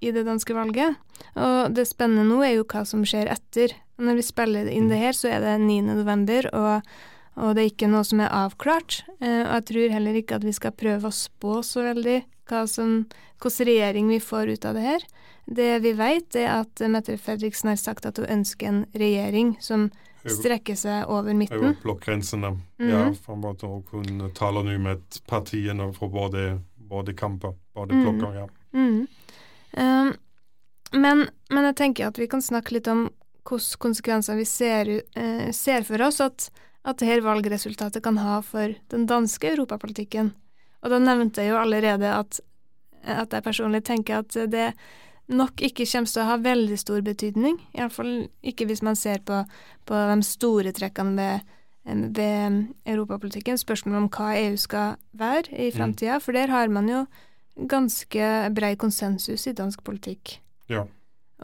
i 0.02 0.12
det 0.12 0.26
danske 0.28 0.58
valget. 0.58 0.98
Og 1.38 1.74
det 1.78 1.88
spennende 1.90 2.26
nå 2.28 2.42
er 2.44 2.58
jo 2.58 2.70
hva 2.74 2.84
som 2.90 3.06
skjer 3.06 3.30
etter. 3.38 3.78
Når 4.02 4.18
vi 4.18 4.32
spiller 4.34 4.70
inn 4.70 4.90
det 4.90 5.00
her, 5.00 5.14
så 5.16 5.30
er 5.38 5.46
det 5.46 5.60
9. 5.64 5.84
november, 5.94 6.50
og, 6.58 6.96
og 7.36 7.56
det 7.56 7.62
er 7.66 7.70
ikke 7.74 7.90
noe 7.92 8.04
som 8.08 8.20
er 8.24 8.30
avklart. 8.32 9.04
Eh, 9.20 9.42
og 9.44 9.54
jeg 9.60 9.66
tror 9.72 9.90
heller 9.96 10.14
ikke 10.22 10.36
at 10.40 10.44
vi 10.48 10.54
skal 10.56 10.72
prøve 10.72 11.10
å 11.10 11.12
spå 11.16 11.60
så 11.64 11.84
veldig 11.84 12.24
hva 12.50 12.66
som, 12.70 13.06
hvilken 13.42 13.66
regjering 13.68 14.08
vi 14.08 14.20
får 14.22 14.54
ut 14.56 14.66
av 14.66 14.76
det 14.78 14.82
her. 14.86 15.06
Det 15.46 15.80
vi 15.84 15.92
vet, 15.94 16.36
er 16.36 16.62
at 16.62 16.82
Mette 16.90 17.18
Fredriksen 17.22 17.70
har 17.70 17.78
sagt 17.78 18.06
at 18.06 18.18
hun 18.18 18.26
ønsker 18.40 18.68
en 18.68 18.86
regjering 18.98 19.56
som 19.62 19.90
strekker 20.26 20.76
seg 20.76 21.06
over 21.10 21.34
midten. 21.38 21.60
midten. 21.62 21.82
blockgränserna. 21.84 22.52
Mhm. 22.80 22.90
Ja, 22.90 23.14
For 23.14 23.66
och 23.66 23.86
kunne 23.86 24.30
tale 24.34 24.64
nå 24.64 24.78
med 24.80 25.02
partiene 25.28 25.94
fra 25.94 26.08
både, 26.08 26.62
både 26.78 27.14
kamper, 27.14 27.54
både 27.76 27.94
Mm. 27.94 28.34
Ja. 28.36 28.48
Mm. 28.74 29.08
Um, 29.78 30.14
men, 30.94 31.30
men 31.50 31.64
jeg 31.66 31.76
tenker 31.76 32.08
at 32.08 32.18
vi 32.20 32.28
kan 32.28 32.42
snakke 32.42 32.72
litt 32.72 32.88
om 32.88 33.10
hvilke 33.46 33.78
konsekvenser 33.78 34.36
vi 34.36 34.46
ser, 34.46 34.86
u- 34.90 35.02
eh, 35.16 35.52
ser 35.52 35.84
for 35.84 36.02
oss 36.02 36.20
at, 36.22 36.50
at 36.86 37.02
dette 37.02 37.24
valgresultatet 37.26 38.04
kan 38.06 38.20
ha 38.22 38.40
for 38.46 38.76
den 38.94 39.08
danske 39.10 39.56
europapolitikken. 39.56 40.34
Og 40.86 40.94
da 40.94 41.00
nevnte 41.02 41.42
jeg 41.42 41.54
jo 41.54 41.58
allerede 41.58 42.12
at, 42.14 42.40
at 43.02 43.34
jeg 43.34 43.46
personlig 43.46 43.82
tenker 43.88 44.22
at 44.22 44.38
det 44.52 44.70
nok 45.26 45.62
ikke 45.66 45.88
kommer 45.90 46.12
til 46.12 46.22
å 46.22 46.30
ha 46.30 46.38
veldig 46.42 46.78
stor 46.78 47.02
betydning. 47.06 47.58
Iallfall 47.74 48.28
ikke 48.46 48.68
hvis 48.70 48.84
man 48.86 48.98
ser 49.00 49.24
på, 49.26 49.42
på 49.90 50.02
de 50.12 50.18
store 50.28 50.74
trekkene 50.78 51.16
ved, 51.18 51.56
ved 52.18 52.60
europapolitikken. 52.86 53.58
Spørsmålet 53.58 54.04
om 54.04 54.12
hva 54.14 54.36
EU 54.44 54.60
skal 54.62 55.00
være 55.18 55.50
i 55.66 55.72
framtida, 55.74 56.20
for 56.22 56.38
der 56.38 56.54
har 56.54 56.70
man 56.70 56.92
jo 56.92 57.06
ganske 57.72 58.30
brei 58.54 58.76
konsensus 58.78 59.48
i 59.48 59.56
dansk 59.58 59.82
politikk. 59.88 60.38
Ja. 60.70 60.86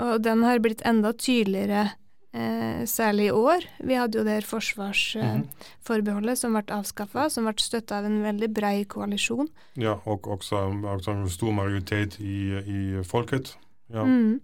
Og 0.01 0.21
den 0.23 0.43
har 0.45 0.61
blitt 0.63 0.83
enda 0.87 1.13
tydeligere, 1.17 1.91
eh, 2.33 2.83
særlig 2.87 3.27
i 3.29 3.31
år. 3.35 3.65
Vi 3.83 3.93
hadde 3.99 4.17
jo 4.17 4.23
det 4.23 4.33
her 4.37 4.45
Mhm. 4.45 4.51
forsvarsforbeholdet 4.51 6.37
som 6.37 6.53
ble 6.53 6.63
avskaffa, 6.75 7.29
som 7.29 7.45
ble 7.45 7.53
støtta 7.57 7.97
av 7.99 8.05
en 8.05 8.21
veldig 8.23 8.53
brei 8.53 8.85
koalisjon. 8.85 9.49
ja, 9.77 9.99
og 10.05 10.21
også, 10.27 10.55
også 10.83 11.11
en 11.11 11.29
stor 11.29 11.51
majoritet 11.51 12.19
i, 12.19 12.57
i 12.65 13.03
folket. 13.03 13.55
Ja. 13.89 14.03
Mm. 14.03 14.39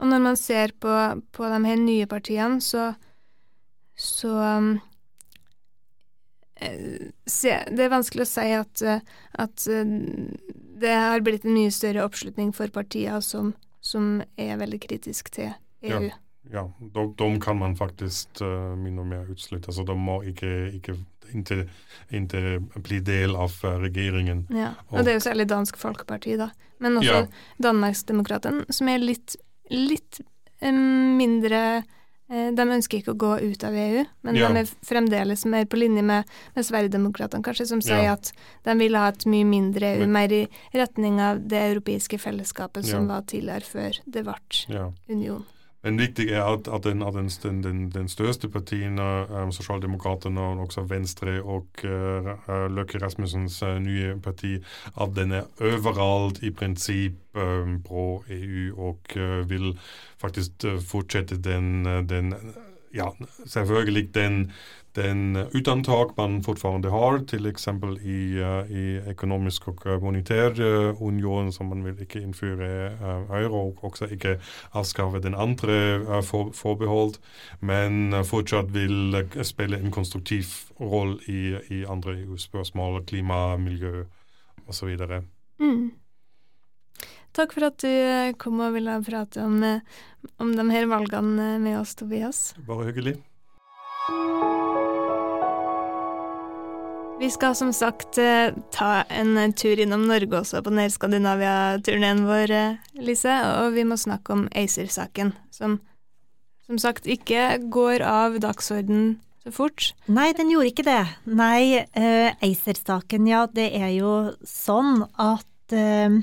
Og 0.00 0.06
når 0.08 0.20
man 0.20 0.36
ser 0.36 0.72
på, 0.80 1.22
på 1.32 1.44
de 1.48 1.64
her 1.66 1.76
nye 1.76 2.06
partiene, 2.06 2.60
så 2.60 2.94
så 3.96 4.28
um, 4.58 4.80
eh, 6.60 7.08
se, 7.26 7.64
Det 7.72 7.80
er 7.80 7.88
vanskelig 7.88 8.26
å 8.26 8.28
si 8.28 8.52
at, 8.52 8.82
eh, 8.82 9.00
at 9.40 9.66
eh, 9.72 9.84
det 10.80 10.92
har 10.92 11.20
blitt 11.24 11.46
en 11.46 11.54
mye 11.56 11.72
større 11.72 12.04
oppslutning 12.04 12.52
for 12.52 12.68
partier 12.68 13.20
som, 13.24 13.54
som 13.80 14.22
er 14.36 14.58
veldig 14.60 14.80
kritiske 14.84 15.32
til 15.32 15.54
E 15.82 15.88
EU. 15.94 16.02
Ja, 16.10 16.16
de, 16.50 17.14
de 17.18 17.40
kan 17.40 17.58
man 17.58 17.76
faktisk 17.76 18.40
uh, 18.40 18.76
mindre 18.78 19.02
og 19.04 19.10
mer 19.10 19.32
utslutte. 19.32 19.72
Så 19.72 19.84
de 19.86 19.96
må 19.98 20.20
ikke, 20.22 20.52
ikke, 20.78 20.94
ikke, 21.34 21.66
ikke, 22.14 22.44
bli 22.86 23.00
del 23.00 23.36
av 23.36 23.56
regjeringen. 23.64 24.46
Ja, 24.54 24.74
og 24.90 25.02
det 25.04 25.14
er 25.14 25.18
jo 25.18 25.26
særlig 25.26 25.48
Dansk 25.50 25.76
Folkeparti, 25.80 26.36
da. 26.40 26.50
Men 26.78 26.98
også 27.00 27.12
Ja. 27.24 27.26
Danmarksdemokraten, 27.62 28.64
som 28.70 28.88
er 28.88 28.98
litt, 28.98 29.36
litt 29.70 30.20
eh, 30.60 30.72
mindre 30.72 31.60
eh, 32.28 32.50
De 32.52 32.62
ønsker 32.62 33.00
ikke 33.00 33.14
å 33.14 33.18
gå 33.18 33.32
ut 33.52 33.64
av 33.64 33.72
EU, 33.72 34.04
men 34.22 34.36
Ja. 34.36 34.48
de 34.52 34.60
er 34.60 34.70
fremdeles 34.84 35.44
mer 35.46 35.64
på 35.64 35.78
linje 35.80 36.02
med, 36.02 36.24
med 36.54 36.64
Sverigedemokraterna, 36.66 37.42
kanskje, 37.42 37.66
som 37.66 37.80
sier 37.80 38.02
Ja. 38.02 38.12
at 38.12 38.32
de 38.64 38.74
vil 38.78 38.94
ha 38.94 39.08
et 39.08 39.24
mye 39.26 39.44
mindre 39.46 39.96
EU, 39.96 40.06
mer 40.06 40.32
i 40.32 40.46
retning 40.74 41.20
av 41.20 41.40
det 41.48 41.62
europeiske 41.72 42.18
fellesskapet 42.18 42.84
som 42.84 43.08
var 43.08 43.22
tidligere, 43.22 43.64
før 43.64 44.00
det 44.06 44.24
ble 44.24 44.36
Ja. 44.68 44.92
union. 45.08 45.44
Men 45.86 46.00
viktig 46.02 46.24
er 46.34 46.42
at, 46.42 46.66
at, 46.66 46.82
den, 46.82 47.02
at 47.06 47.14
den, 47.14 47.62
den, 47.62 47.82
den, 47.94 48.08
største 48.10 48.48
partiene, 48.50 49.04
um, 49.30 49.52
Sosialdemokraterne 49.54 50.40
og 50.40 50.64
også 50.64 50.82
Venstre 50.90 51.36
og 51.42 51.84
uh, 51.86 52.64
Løkke 52.74 52.98
Rasmussens 52.98 53.60
uh, 53.62 53.76
nye 53.78 54.16
parti, 54.22 54.56
at 55.00 55.14
den 55.14 55.36
er 55.38 55.46
overalt 55.62 56.42
i 56.42 56.50
prinsipp 56.50 57.38
um, 57.38 57.78
pro 57.86 58.24
EU 58.26 58.74
og 58.88 59.14
uh, 59.14 59.46
vil 59.50 59.76
faktisk 60.18 60.66
fortsette 60.90 61.38
den 61.38 61.86
ja, 62.94 63.06
selvfølgelig 63.46 64.14
den, 64.14 64.52
den 64.96 65.36
utantak 65.54 66.14
man 66.16 66.38
fortfarande 66.44 66.90
har, 66.90 67.18
til 67.30 67.46
eksempel 67.46 67.96
i, 68.00 68.20
uh, 68.40 68.70
i 68.70 68.84
økonomisk 69.12 69.68
og 69.72 69.84
uh, 69.86 69.96
monetær 70.02 70.56
uh, 70.58 71.02
union, 71.02 71.52
som 71.52 71.70
man 71.72 71.84
vil 71.84 72.00
ikke 72.02 72.22
innføre 72.24 72.70
uh, 72.96 73.36
euro, 73.40 73.68
og 73.68 73.84
også 73.90 74.08
ikke 74.16 74.38
avskaffe 74.72 75.20
den 75.24 75.34
andre 75.34 75.78
uh, 76.00 76.22
for, 76.24 76.50
forbehold, 76.56 77.20
men 77.60 78.16
fortsatt 78.24 78.72
vil 78.74 79.20
uh, 79.20 79.42
spille 79.44 79.78
en 79.78 79.94
konstruktiv 79.94 80.50
rolle 80.80 81.20
i, 81.28 81.54
i 81.70 81.84
andre 81.84 82.18
EU-spørsmål, 82.24 83.04
klima, 83.06 83.56
miljø 83.56 84.04
osv. 84.66 84.96
Mm. 85.60 85.92
Takk 87.36 87.52
for 87.52 87.68
at 87.68 87.80
du 87.84 87.90
eh, 87.90 88.32
kom 88.40 88.62
og 88.64 88.72
ville 88.76 88.96
prate 89.04 89.44
om, 89.44 89.60
eh, 89.60 89.84
om 90.40 90.54
de 90.56 90.64
her 90.72 90.88
valgene 90.88 91.52
eh, 91.56 91.60
med 91.60 91.80
oss, 91.82 91.94
Tobias. 91.98 92.54
Bare 92.68 92.88
hyggelig. 92.88 93.18
Vi 97.16 97.30
skal 97.32 97.54
som 97.56 97.72
sagt 97.72 98.18
eh, 98.20 98.52
ta 98.70 99.02
en 99.08 99.38
eh, 99.40 99.52
tur 99.56 99.80
innom 99.80 100.02
Norge 100.04 100.36
også 100.36 100.60
på 100.60 100.72
den 100.74 100.90
Skandinavia-turneen 100.92 102.26
vår, 102.28 102.52
eh, 102.52 102.90
Lise, 103.00 103.32
og 103.62 103.72
vi 103.72 103.86
må 103.88 103.96
snakke 103.96 104.34
om 104.34 104.42
ACER-saken, 104.52 105.32
som 105.50 105.78
som 106.66 106.80
sagt 106.82 107.06
ikke 107.06 107.56
går 107.70 108.02
av 108.02 108.36
dagsordenen 108.42 109.20
så 109.46 109.52
fort. 109.54 109.92
Nei, 110.10 110.32
den 110.34 110.50
gjorde 110.50 110.72
ikke 110.72 110.84
det. 110.86 111.02
Nei, 111.30 111.84
uh, 111.94 112.32
ACER-saken, 112.42 113.28
ja, 113.30 113.44
det 113.46 113.68
er 113.78 113.92
jo 113.94 114.14
sånn 114.42 115.04
at 115.14 115.76
uh, 115.78 116.16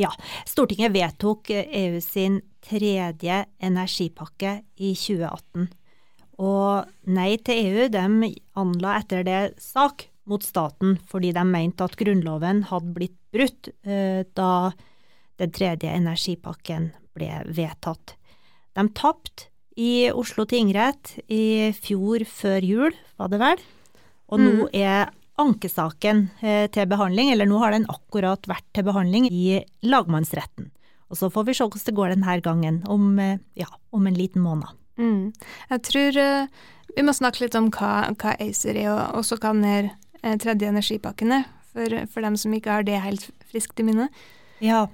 Ja, 0.00 0.08
Stortinget 0.48 0.94
vedtok 0.94 1.52
EU 1.52 2.00
sin 2.02 2.40
tredje 2.64 3.42
energipakke 3.62 4.62
i 4.80 4.94
2018. 4.96 5.68
Og 6.38 6.86
Nei 7.10 7.32
til 7.42 7.66
EU 7.66 7.88
de 7.90 8.30
anla 8.58 8.98
etter 9.00 9.24
det 9.26 9.40
sak 9.62 10.06
mot 10.28 10.44
staten 10.44 10.98
fordi 11.08 11.32
de 11.34 11.44
mente 11.48 11.86
at 11.86 11.96
Grunnloven 11.98 12.66
hadde 12.70 12.94
blitt 12.94 13.16
brutt 13.34 13.70
eh, 13.88 14.22
da 14.38 14.70
den 15.38 15.52
tredje 15.54 15.90
energipakken 15.94 16.90
ble 17.16 17.42
vedtatt. 17.54 18.14
De 18.76 18.84
tapte 18.94 19.48
i 19.78 20.10
Oslo 20.10 20.44
tingrett 20.48 21.16
i 21.30 21.70
fjor 21.78 22.24
før 22.26 22.64
jul, 22.66 22.96
var 23.18 23.30
det 23.30 23.38
vel. 23.42 23.60
Og 24.28 24.42
nå 24.42 24.52
Mm. 24.58 24.68
er 24.74 25.10
ankesaken 25.38 26.30
eh, 26.42 26.66
til 26.66 26.86
behandling, 26.90 27.30
eller 27.30 27.46
nå 27.46 27.58
har 27.62 27.70
den 27.70 27.86
akkurat 27.86 28.42
vært 28.50 28.66
til 28.74 28.84
behandling 28.84 29.28
i 29.30 29.62
lagmannsretten. 29.86 30.70
Og 31.08 31.16
så 31.16 31.30
får 31.30 31.46
vi 31.46 31.54
se 31.54 31.64
hvordan 31.64 31.86
det 31.86 31.94
går 31.94 32.08
denne 32.14 32.40
gangen, 32.42 32.82
om, 32.90 33.18
eh, 33.18 33.38
ja, 33.56 33.70
om 33.92 34.06
en 34.06 34.18
liten 34.18 34.42
måned. 34.42 34.68
Mm. 34.98 35.30
Jeg 35.70 35.82
tror 35.86 36.18
uh, 36.18 36.66
vi 36.96 37.04
må 37.06 37.14
snakke 37.14 37.44
litt 37.44 37.56
om 37.58 37.68
hva, 37.74 38.08
hva 38.18 38.34
ACER 38.42 38.78
er, 38.78 38.88
og 38.90 39.20
også 39.20 39.38
hva 39.38 39.52
den 39.54 39.90
eh, 39.90 40.38
tredje 40.42 40.70
energipakken 40.70 41.34
er, 41.36 41.44
for, 41.70 41.94
for 42.10 42.26
dem 42.26 42.38
som 42.40 42.54
ikke 42.56 42.78
har 42.78 42.86
det 42.86 43.02
helt 43.04 43.28
friskt 43.50 43.78
i 43.78 43.86
minne. 43.86 44.08
Ja. 44.64 44.86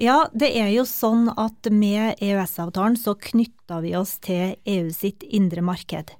ja, 0.00 0.24
det 0.34 0.50
er 0.58 0.72
jo 0.74 0.86
sånn 0.88 1.28
at 1.38 1.70
med 1.70 2.18
EØS-avtalen 2.18 2.98
så 2.98 3.14
knytta 3.14 3.78
vi 3.84 3.94
oss 3.98 4.16
til 4.24 4.56
EU 4.66 4.90
sitt 4.94 5.22
indre 5.28 5.62
marked. 5.62 6.10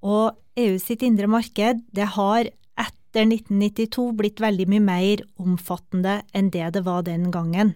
Og 0.00 0.38
EU 0.60 0.78
sitt 0.80 1.04
indre 1.04 1.28
marked, 1.28 1.84
det 1.92 2.08
har 2.16 2.48
etter 2.80 3.26
1992 3.26 4.08
blitt 4.16 4.40
veldig 4.40 4.70
mye 4.70 4.86
mer 4.86 5.24
omfattende 5.42 6.20
enn 6.32 6.48
det 6.54 6.72
det 6.78 6.86
var 6.86 7.04
den 7.04 7.28
gangen. 7.34 7.74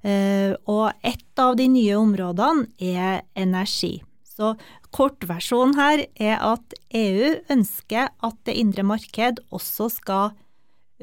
Eh, 0.00 0.54
og 0.64 0.92
et 1.04 1.40
av 1.42 1.56
de 1.58 1.66
nye 1.68 1.96
områdene 1.98 2.68
er 2.80 3.24
energi. 3.36 3.98
Så 4.24 4.54
kortversjonen 4.96 5.76
her 5.76 6.04
er 6.16 6.38
at 6.40 6.76
EU 6.96 7.34
ønsker 7.52 8.08
at 8.08 8.38
det 8.48 8.56
indre 8.56 8.86
marked 8.88 9.42
også 9.52 9.90
skal 9.92 10.32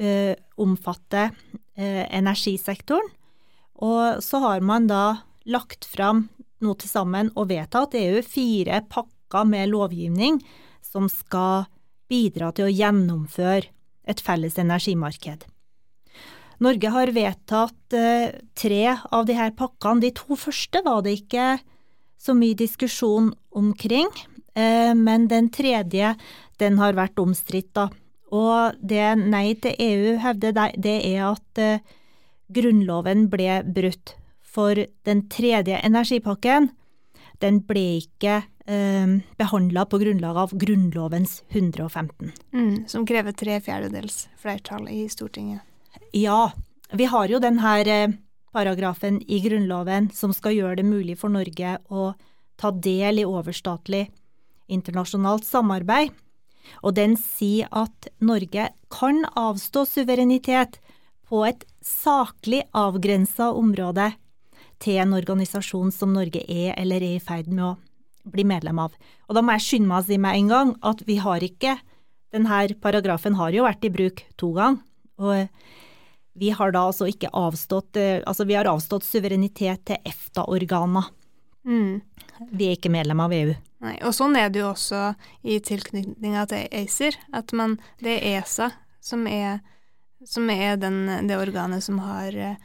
eh, 0.00 0.34
omfatte 0.58 1.28
eh, 1.78 2.04
energisektoren. 2.10 3.12
Og 3.78 4.24
så 4.24 4.40
har 4.42 4.64
man 4.66 4.88
da 4.90 5.20
lagt 5.46 5.86
fram 5.86 6.26
noe 6.64 6.74
til 6.80 6.90
sammen 6.90 7.30
og 7.38 7.52
vedtatt 7.52 7.94
EU 7.94 8.18
fire 8.26 8.82
pakker 8.90 9.46
med 9.46 9.70
lovgivning 9.70 10.40
som 10.82 11.06
skal 11.12 11.68
bidra 12.10 12.50
til 12.56 12.66
å 12.66 12.74
gjennomføre 12.74 13.70
et 14.08 14.22
felles 14.24 14.58
energimarked. 14.58 15.44
Norge 16.60 16.90
har 16.90 17.12
vedtatt 17.14 17.94
eh, 17.94 18.32
tre 18.58 18.82
av 19.14 19.26
de 19.28 19.36
her 19.38 19.52
pakkene. 19.58 20.02
De 20.02 20.10
to 20.16 20.36
første 20.38 20.82
var 20.84 21.04
det 21.06 21.20
ikke 21.20 21.58
så 22.18 22.34
mye 22.34 22.56
diskusjon 22.58 23.30
omkring, 23.54 24.08
eh, 24.58 24.90
men 24.98 25.28
den 25.30 25.50
tredje 25.54 26.16
den 26.58 26.78
har 26.78 26.98
vært 26.98 27.20
omstridt, 27.22 27.70
da. 27.78 27.88
Og 28.34 28.74
det 28.84 29.14
Nei 29.22 29.54
til 29.54 29.72
EU 29.78 30.18
hevder, 30.18 30.52
det- 30.76 31.04
er 31.06 31.30
at 31.30 31.58
eh, 31.58 31.78
Grunnloven 32.52 33.28
ble 33.30 33.62
brutt. 33.62 34.16
For 34.42 34.74
den 35.04 35.28
tredje 35.28 35.78
energipakken, 35.84 36.70
den 37.40 37.60
ble 37.60 38.00
ikke 38.02 38.42
eh, 38.66 39.06
behandla 39.38 39.84
på 39.86 40.00
grunnlag 40.00 40.36
av 40.36 40.50
Grunnlovens 40.58 41.42
115. 41.52 42.32
Mm, 42.52 42.88
som 42.88 43.06
krever 43.06 43.32
tre 43.32 43.60
fjerdedels 43.60 44.26
flertall 44.40 44.88
i 44.88 45.06
Stortinget. 45.08 45.60
Ja, 46.12 46.52
vi 46.92 47.04
har 47.04 47.28
jo 47.28 47.40
denne 47.42 47.74
eh, 47.84 48.14
paragrafen 48.52 49.20
i 49.28 49.40
Grunnloven 49.44 50.08
som 50.14 50.32
skal 50.32 50.56
gjøre 50.56 50.80
det 50.80 50.86
mulig 50.88 51.18
for 51.20 51.28
Norge 51.28 51.76
å 51.92 52.12
ta 52.58 52.70
del 52.72 53.20
i 53.20 53.26
overstatlig 53.28 54.08
internasjonalt 54.72 55.44
samarbeid. 55.44 56.14
Og 56.82 56.94
den 56.96 57.16
sier 57.20 57.68
at 57.72 58.08
Norge 58.20 58.70
kan 58.92 59.24
avstå 59.36 59.84
suverenitet 59.88 60.80
på 61.28 61.44
et 61.48 61.64
saklig 61.84 62.62
avgrensa 62.76 63.50
område 63.52 64.10
til 64.80 65.00
en 65.02 65.14
organisasjon 65.16 65.92
som 65.92 66.14
Norge 66.16 66.40
er 66.44 66.74
eller 66.76 67.04
er 67.04 67.18
i 67.18 67.24
ferd 67.24 67.48
med 67.52 67.64
å 67.64 67.76
bli 68.28 68.44
medlem 68.48 68.80
av. 68.80 68.92
Og 69.28 69.36
da 69.36 69.42
må 69.44 69.56
jeg 69.56 69.66
skynde 69.66 69.92
meg 69.92 70.02
å 70.02 70.08
si 70.08 70.18
med 70.20 70.36
en 70.36 70.52
gang 70.52 70.74
at 70.80 71.04
vi 71.08 71.20
har 71.20 71.44
ikke 71.44 71.78
Denne 72.28 72.58
paragrafen 72.76 73.38
har 73.38 73.54
jo 73.56 73.62
vært 73.64 73.86
i 73.88 73.88
bruk 73.88 74.18
to 74.36 74.50
ganger. 74.52 74.82
og 75.16 75.48
vi 76.38 76.50
har 76.54 76.72
da 76.74 76.86
altså 76.88 77.08
ikke 77.10 77.30
avstått 77.36 77.98
eh, 78.00 78.20
Altså, 78.26 78.46
vi 78.48 78.56
har 78.58 78.68
avstått 78.70 79.06
suverenitet 79.06 79.84
til 79.88 80.00
EFTA-organer. 80.08 81.10
Mm. 81.68 82.00
Vi 82.50 82.68
er 82.68 82.76
ikke 82.78 82.92
medlem 82.92 83.20
av 83.20 83.34
EU. 83.34 83.54
Nei, 83.84 83.94
og 84.02 84.14
sånn 84.16 84.34
er 84.38 84.50
det 84.50 84.62
jo 84.62 84.72
også 84.72 85.12
i 85.46 85.60
tilknytninga 85.62 86.46
til 86.50 86.66
ACER, 86.74 87.18
at 87.36 87.54
man, 87.54 87.76
det 88.02 88.16
er 88.16 88.40
ESA 88.40 88.72
som 89.04 89.26
er, 89.30 89.60
som 90.26 90.48
er 90.50 90.78
den, 90.80 91.04
det 91.28 91.38
organet 91.38 91.84
som 91.86 92.00
har 92.02 92.34
eh, 92.34 92.56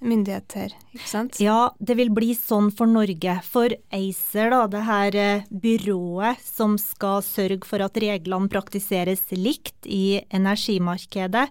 myndighet 0.00 0.56
her, 0.56 0.74
ikke 0.94 1.10
sant? 1.10 1.40
Ja, 1.42 1.72
det 1.78 1.96
vil 1.98 2.12
bli 2.14 2.32
sånn 2.38 2.70
for 2.74 2.90
Norge. 2.90 3.36
For 3.44 3.74
ACER, 3.92 4.52
da, 4.54 4.62
det 4.70 4.84
her 4.86 5.18
eh, 5.18 5.48
byrået 5.50 6.40
som 6.44 6.78
skal 6.80 7.24
sørge 7.26 7.66
for 7.68 7.82
at 7.84 7.98
reglene 8.00 8.50
praktiseres 8.52 9.26
likt 9.34 9.90
i 9.90 10.20
energimarkedet, 10.30 11.48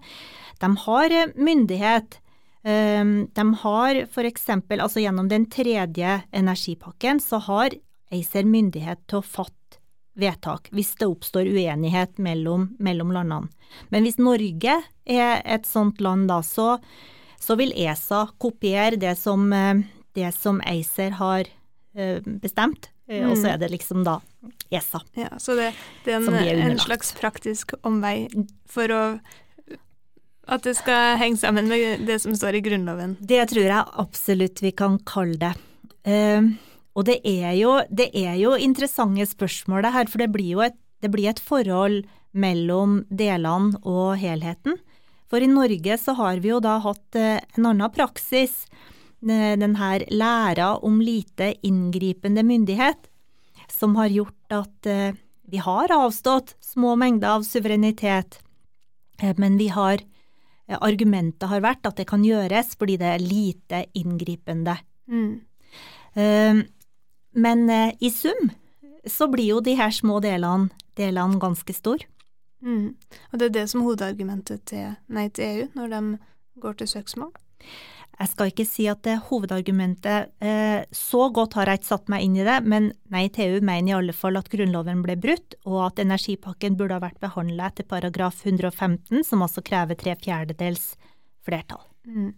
de 0.60 0.74
har 0.86 1.10
eh, 1.10 1.32
myndighet. 1.36 2.18
Um, 2.62 3.30
De 3.32 3.44
har 3.62 4.02
for 4.12 4.26
eksempel, 4.28 4.82
altså 4.84 5.00
gjennom 5.00 5.30
den 5.30 5.46
tredje 5.48 6.18
energipakken, 6.36 7.20
så 7.24 7.38
har 7.46 7.72
ACER 8.12 8.44
myndighet 8.44 9.00
til 9.08 9.22
å 9.22 9.24
fatte 9.24 9.78
vedtak 10.20 10.68
hvis 10.74 10.90
det 11.00 11.08
oppstår 11.08 11.48
uenighet 11.48 12.18
mellom, 12.20 12.66
mellom 12.78 13.14
landene. 13.16 13.48
Men 13.88 14.04
hvis 14.04 14.18
Norge 14.20 14.74
er 15.08 15.40
et 15.46 15.64
sånt 15.64 16.02
land, 16.04 16.28
da, 16.28 16.42
så, 16.44 16.74
så 17.40 17.56
vil 17.56 17.72
ESA 17.72 18.26
kopiere 18.42 19.00
det 19.00 19.16
som, 19.16 19.48
eh, 19.56 19.80
det 20.18 20.34
som 20.36 20.60
ACER 20.60 21.16
har 21.22 21.48
eh, 21.96 22.20
bestemt, 22.20 22.90
Mm. 23.10 23.24
og 23.32 23.38
så 23.40 23.48
er 23.50 23.56
det 23.58 23.72
liksom 23.72 24.04
da 24.06 24.20
ESA. 24.70 25.00
Ja, 25.18 25.32
så 25.42 25.56
det, 25.58 25.72
det 26.04 26.12
er 26.14 26.28
en, 26.30 26.60
en 26.62 26.78
slags 26.78 27.08
praktisk 27.18 27.72
omvei 27.82 28.28
for 28.70 28.92
å 28.94 29.00
At 30.50 30.66
det 30.66 30.74
skal 30.80 31.16
henge 31.20 31.38
sammen 31.38 31.68
med 31.70 32.06
det 32.08 32.18
som 32.24 32.34
står 32.34 32.58
i 32.58 32.64
Grunnloven. 32.64 33.14
Det 33.20 33.44
tror 33.52 33.68
jeg 33.68 33.98
absolutt 34.02 34.62
vi 34.64 34.72
kan 34.74 34.98
kalle 35.06 35.38
det. 35.38 35.54
Uh, 36.06 36.50
og 36.98 37.06
det 37.06 37.20
er, 37.22 37.52
jo, 37.54 37.76
det 37.86 38.08
er 38.18 38.34
jo 38.40 38.56
interessante 38.58 39.26
spørsmål 39.30 39.86
det 39.86 39.92
her, 39.94 40.08
for 40.10 40.22
det 40.22 40.32
blir 40.34 40.56
jo 40.56 40.64
et, 40.66 40.78
det 41.00 41.12
blir 41.12 41.30
et 41.30 41.42
forhold 41.42 42.02
mellom 42.36 43.04
delene 43.10 43.78
og 43.86 44.18
helheten. 44.20 44.78
For 45.30 45.42
i 45.42 45.50
Norge 45.50 45.96
så 46.02 46.16
har 46.18 46.42
vi 46.42 46.50
jo 46.50 46.58
da 46.62 46.80
hatt 46.82 47.18
eh, 47.18 47.38
en 47.56 47.70
annen 47.70 47.92
praksis, 47.94 48.64
eh, 49.22 49.54
den 49.58 49.76
her 49.78 50.04
læra 50.10 50.72
om 50.82 50.98
lite 51.02 51.54
inngripende 51.66 52.42
myndighet, 52.46 53.06
som 53.70 53.94
har 54.00 54.10
gjort 54.10 54.56
at 54.56 54.90
eh, 54.90 55.14
vi 55.50 55.62
har 55.62 55.94
avstått 55.94 56.56
små 56.62 56.96
mengder 56.98 57.38
av 57.38 57.46
suverenitet, 57.46 58.40
men 59.36 59.58
vi 59.58 59.66
har 59.68 60.00
Argumentet 60.78 61.48
har 61.50 61.62
vært 61.64 61.86
at 61.88 61.98
det 61.98 62.06
kan 62.10 62.22
gjøres 62.24 62.76
fordi 62.78 62.96
det 63.00 63.08
er 63.10 63.24
lite 63.24 63.84
inngripende. 63.98 64.76
Mm. 65.10 65.40
Eh, 66.14 66.62
Men 67.32 67.70
eh, 67.70 67.92
i 68.00 68.10
sum 68.10 68.50
så 69.06 69.28
blir 69.30 69.46
jo 69.54 69.60
de 69.60 69.76
her 69.78 69.90
små 69.90 70.20
delene, 70.20 70.70
delene 70.98 71.38
ganske 71.40 71.72
store. 71.72 72.06
Mm. 72.60 72.94
Og 73.32 73.38
det 73.38 73.46
er 73.46 73.54
det 73.54 73.68
som 73.70 73.84
hovedargumentet 73.86 74.66
til 74.68 74.96
Nei 75.08 75.28
til 75.32 75.44
EU 75.44 75.68
når 75.78 75.94
de 75.94 76.18
går 76.60 76.72
til 76.80 76.88
søksmål. 76.88 77.32
Jeg 78.20 78.28
skal 78.34 78.50
ikke 78.50 78.66
si 78.68 78.84
at 78.90 79.00
det 79.06 79.14
hovedargumentet, 79.30 80.34
eh, 80.44 80.82
så 80.92 81.30
godt 81.32 81.54
har 81.56 81.70
jeg 81.70 81.80
ikke 81.80 81.88
satt 81.88 82.10
meg 82.12 82.26
inn 82.26 82.34
i 82.36 82.44
det, 82.44 82.58
men 82.68 82.90
Nei 83.08 83.24
TU 83.32 83.62
mener 83.64 83.88
i 83.88 83.96
alle 83.96 84.12
fall 84.16 84.36
at 84.36 84.50
Grunnloven 84.52 85.00
ble 85.06 85.16
brutt, 85.16 85.56
og 85.64 85.78
at 85.86 86.02
energipakken 86.04 86.76
burde 86.76 86.98
ha 86.98 87.04
vært 87.06 87.20
behandlet 87.22 87.72
etter 87.72 87.88
paragraf 87.88 88.42
115, 88.44 89.24
som 89.24 89.40
altså 89.46 89.64
krever 89.64 89.96
tre 89.96 90.18
fjerdedels 90.20 90.92
flertall. 91.48 91.80
Mm. 92.04 92.34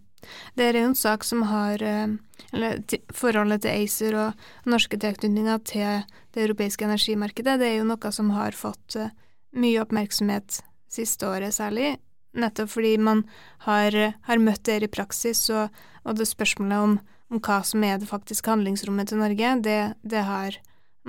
Det 0.55 0.69
er 0.69 0.79
jo 0.79 0.85
en 0.87 0.95
sak 0.95 1.25
som 1.27 1.41
har 1.49 1.81
eh, 1.83 2.15
Eller 2.53 2.79
forholdet 3.11 3.65
til 3.65 3.83
ACER 3.83 4.15
og 4.15 4.69
norske 4.69 4.95
tilknytninger 4.99 5.63
til 5.67 6.05
det 6.31 6.45
europeiske 6.45 6.85
energimarkedet, 6.87 7.57
det 7.59 7.69
er 7.73 7.77
jo 7.81 7.89
noe 7.89 8.11
som 8.15 8.31
har 8.37 8.55
fått 8.55 8.95
eh, 8.95 9.11
mye 9.59 9.83
oppmerksomhet 9.83 10.61
siste 10.93 11.27
året 11.27 11.55
særlig, 11.55 11.97
nettopp 12.33 12.71
fordi 12.73 12.95
man 13.01 13.23
har, 13.67 13.95
har 14.27 14.41
møtt 14.41 14.63
det 14.67 14.81
i 14.83 14.91
praksis, 14.91 15.45
og, 15.53 15.73
og 16.03 16.17
det 16.19 16.27
spørsmålet 16.29 16.85
om, 16.87 16.97
om 17.33 17.41
hva 17.43 17.61
som 17.67 17.83
er 17.85 17.99
det 18.01 18.09
faktiske 18.09 18.49
handlingsrommet 18.49 19.11
til 19.11 19.21
Norge, 19.21 19.55
det, 19.65 19.79
det 20.01 20.25
har 20.27 20.59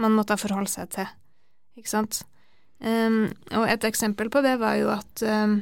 man 0.01 0.17
måttet 0.17 0.43
forholde 0.43 0.71
seg 0.71 0.91
til, 0.95 1.11
ikke 1.79 1.93
sant? 1.93 2.23
Um, 2.85 3.31
og 3.55 3.69
et 3.71 3.87
eksempel 3.87 4.29
på 4.33 4.43
det 4.45 4.59
var 4.61 4.77
jo 4.77 4.91
at 4.93 5.23
um, 5.25 5.61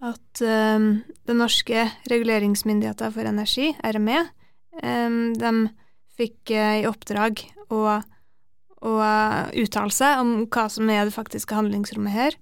at 0.00 0.40
um, 0.40 1.02
den 1.28 1.36
norske 1.42 1.84
reguleringsmyndigheten 2.08 3.12
for 3.12 3.28
energi, 3.28 3.74
RME, 3.84 4.22
de 4.80 5.50
fikk 6.16 6.54
uh, 6.56 6.78
i 6.80 6.86
oppdrag 6.88 7.42
å, 7.68 7.98
å 8.80 8.94
uttale 9.60 9.92
seg 9.92 10.22
om 10.22 10.32
hva 10.48 10.64
som 10.72 10.88
er 10.88 11.04
det 11.04 11.14
faktiske 11.14 11.54
handlingsrommet 11.54 12.16
her. 12.16 12.38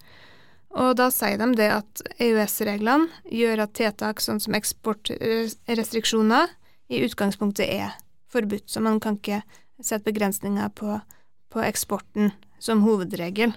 Og 0.77 0.97
da 0.99 1.09
sier 1.13 1.39
de 1.41 1.49
det 1.57 1.71
at 1.73 2.03
EØS-reglene 2.21 3.09
gjør 3.33 3.65
at 3.65 3.77
tiltak 3.79 4.21
sånn 4.21 4.41
som 4.43 4.55
eksportrestriksjoner 4.59 6.53
i 6.93 7.01
utgangspunktet 7.07 7.69
er 7.69 7.97
forbudt, 8.29 8.69
så 8.69 8.81
man 8.85 9.01
kan 9.01 9.17
ikke 9.17 9.43
sette 9.81 10.05
begrensninger 10.05 10.69
på, 10.77 11.01
på 11.53 11.65
eksporten 11.65 12.33
som 12.61 12.83
hovedregel. 12.85 13.55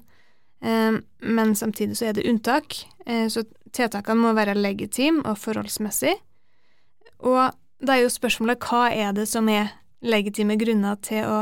Eh, 0.63 0.99
men 1.19 1.55
samtidig 1.55 1.97
så 1.99 2.05
er 2.09 2.13
det 2.15 2.27
unntak, 2.29 2.87
eh, 3.05 3.27
så 3.27 3.43
tiltakene 3.75 4.21
må 4.21 4.33
være 4.37 4.55
legitime 4.55 5.25
og 5.25 5.39
forholdsmessige. 5.41 6.15
Og 7.19 7.51
da 7.81 7.95
er 7.95 8.05
jo 8.05 8.13
spørsmålet 8.13 8.61
hva 8.69 8.87
er 8.93 9.11
det 9.17 9.27
som 9.29 9.49
er 9.49 9.73
legitime 10.01 10.57
grunner 10.57 10.97
til 11.03 11.25
å, 11.27 11.39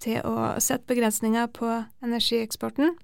til 0.00 0.20
å 0.24 0.54
sette 0.62 0.88
begrensninger 0.88 1.50
på 1.56 1.70
energieksporten? 2.04 2.94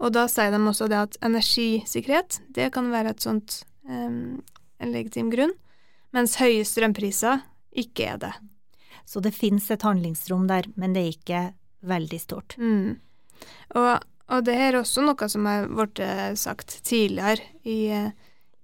Og 0.00 0.12
da 0.14 0.26
sier 0.30 0.52
de 0.54 0.60
også 0.60 0.88
det 0.92 0.98
at 0.98 1.18
energisikkerhet, 1.24 2.40
det 2.54 2.70
kan 2.74 2.90
være 2.92 3.14
et 3.14 3.24
sånt 3.24 3.62
um, 3.88 4.42
en 4.82 4.92
legitim 4.92 5.30
grunn, 5.32 5.54
mens 6.16 6.36
høye 6.40 6.64
strømpriser 6.66 7.42
ikke 7.76 8.10
er 8.12 8.20
det. 8.26 8.34
Så 9.06 9.22
det 9.22 9.36
fins 9.36 9.68
et 9.70 9.84
handlingsrom 9.86 10.46
der, 10.50 10.66
men 10.74 10.96
det 10.96 11.02
er 11.02 11.14
ikke 11.14 11.42
veldig 11.86 12.20
stort. 12.20 12.56
Mm. 12.58 12.96
Og, 13.78 13.90
og, 14.26 14.38
det 14.46 14.56
er 14.58 14.78
også 14.78 15.04
noe 15.06 15.28
som 15.30 15.46
har 15.46 15.68
blitt 15.70 16.00
eh, 16.02 16.32
sagt 16.38 16.80
tidligere 16.86 17.44
i, 17.62 17.92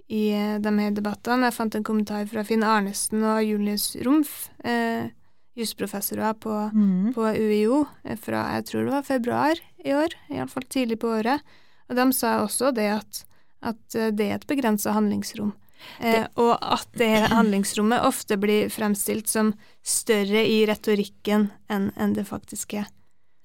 i 0.09 0.23
de 0.65 0.73
her 0.79 0.97
debattene. 0.97 1.47
Jeg 1.49 1.59
fant 1.59 1.79
en 1.79 1.87
kommentar 1.87 2.27
fra 2.31 2.45
Finn 2.49 2.67
Arnesen 2.67 3.23
og 3.23 3.45
Julius 3.47 3.93
Rumpf. 4.03 4.49
eh, 4.65 5.13
jusprofessorer 5.59 6.35
på, 6.41 6.53
mm. 6.75 7.13
på, 7.15 7.27
UiO, 7.37 7.85
eh, 8.05 8.19
fra 8.21 8.45
jeg 8.57 8.69
tror 8.71 8.87
det 8.87 8.95
var 8.95 9.09
februar 9.09 9.61
i 9.85 9.95
år, 9.97 10.17
iallfall 10.33 10.67
tidlig 10.69 11.01
på 11.03 11.13
året. 11.19 11.43
Og 11.91 11.99
de 11.99 12.07
sa 12.17 12.39
også 12.43 12.73
det 12.77 12.89
at, 12.95 13.25
at 13.61 13.99
eh, 13.99 14.13
det 14.15 14.29
er 14.29 14.41
et 14.41 14.49
begrensa 14.49 14.95
handlingsrom. 14.97 15.53
Eh, 15.99 16.25
og 16.41 16.57
at 16.61 16.89
det 16.99 17.13
handlingsrommet 17.37 18.07
ofte 18.07 18.39
blir 18.41 18.73
fremstilt 18.73 19.29
som 19.29 19.53
større 19.83 20.45
i 20.47 20.63
retorikken 20.71 21.51
enn 21.73 21.91
en 22.01 22.17
det 22.17 22.27
faktiske 22.29 22.85
er. 22.85 22.91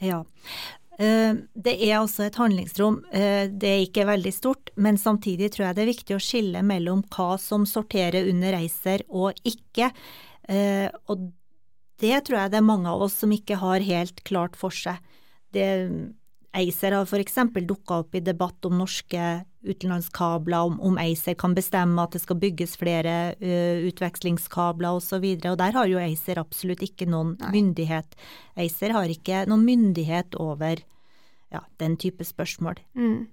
Ja. 0.03 0.21
Eh, 0.97 1.33
det 1.53 1.75
er 1.85 1.99
altså 1.99 2.25
et 2.25 2.37
handlingsrom. 2.39 3.01
Eh, 3.11 3.45
det 3.49 3.69
er 3.73 3.83
ikke 3.85 4.07
veldig 4.09 4.33
stort, 4.33 4.71
men 4.75 4.97
samtidig 5.01 5.51
tror 5.53 5.67
jeg 5.67 5.77
det 5.77 5.83
er 5.83 5.93
viktig 5.93 6.17
å 6.17 6.23
skille 6.23 6.63
mellom 6.65 7.03
hva 7.13 7.35
som 7.41 7.67
sorterer 7.69 8.29
under 8.31 8.57
ACER 8.57 9.05
og 9.09 9.37
ikke. 9.45 9.91
Eh, 10.47 10.87
og 11.11 11.27
det 12.01 12.21
tror 12.27 12.39
jeg 12.41 12.53
det 12.53 12.61
er 12.61 12.67
mange 12.67 12.91
av 12.91 13.03
oss 13.07 13.17
som 13.21 13.33
ikke 13.33 13.59
har 13.61 13.85
helt 13.85 14.23
klart 14.27 14.57
for 14.59 14.73
seg. 14.73 15.01
Det, 15.55 15.65
ACER 16.57 16.95
har 16.95 17.05
f.eks. 17.05 17.37
dukka 17.67 18.01
opp 18.01 18.15
i 18.15 18.23
debatt 18.23 18.65
om 18.65 18.77
norske 18.79 19.23
utenlandskabler, 19.67 20.69
om, 20.69 20.77
om, 20.81 20.97
ACER 21.01 21.35
kan 21.39 21.55
bestemme 21.57 22.01
at 22.01 22.15
det 22.15 22.21
skal 22.23 22.39
bygges 22.39 22.77
flere 22.79 23.15
uh, 23.41 23.85
utvekslingskabler 23.89 24.97
osv. 24.97 25.17
Og, 25.19 25.41
så 25.43 25.51
og 25.51 25.57
der 25.61 25.77
har 25.77 25.89
jo 25.91 26.01
ACER 26.01 26.41
absolutt 26.41 26.85
ikke 26.85 27.09
noen 27.09 27.35
Nei. 27.41 27.53
myndighet. 27.57 28.17
ACER 28.57 28.95
har 28.95 29.11
ikke 29.11 29.45
noen 29.49 29.65
myndighet 29.67 30.37
over 30.41 30.81
ja, 31.53 31.63
den 31.81 31.97
type 31.99 32.25
spørsmål. 32.27 32.79
Mm. 32.97 33.27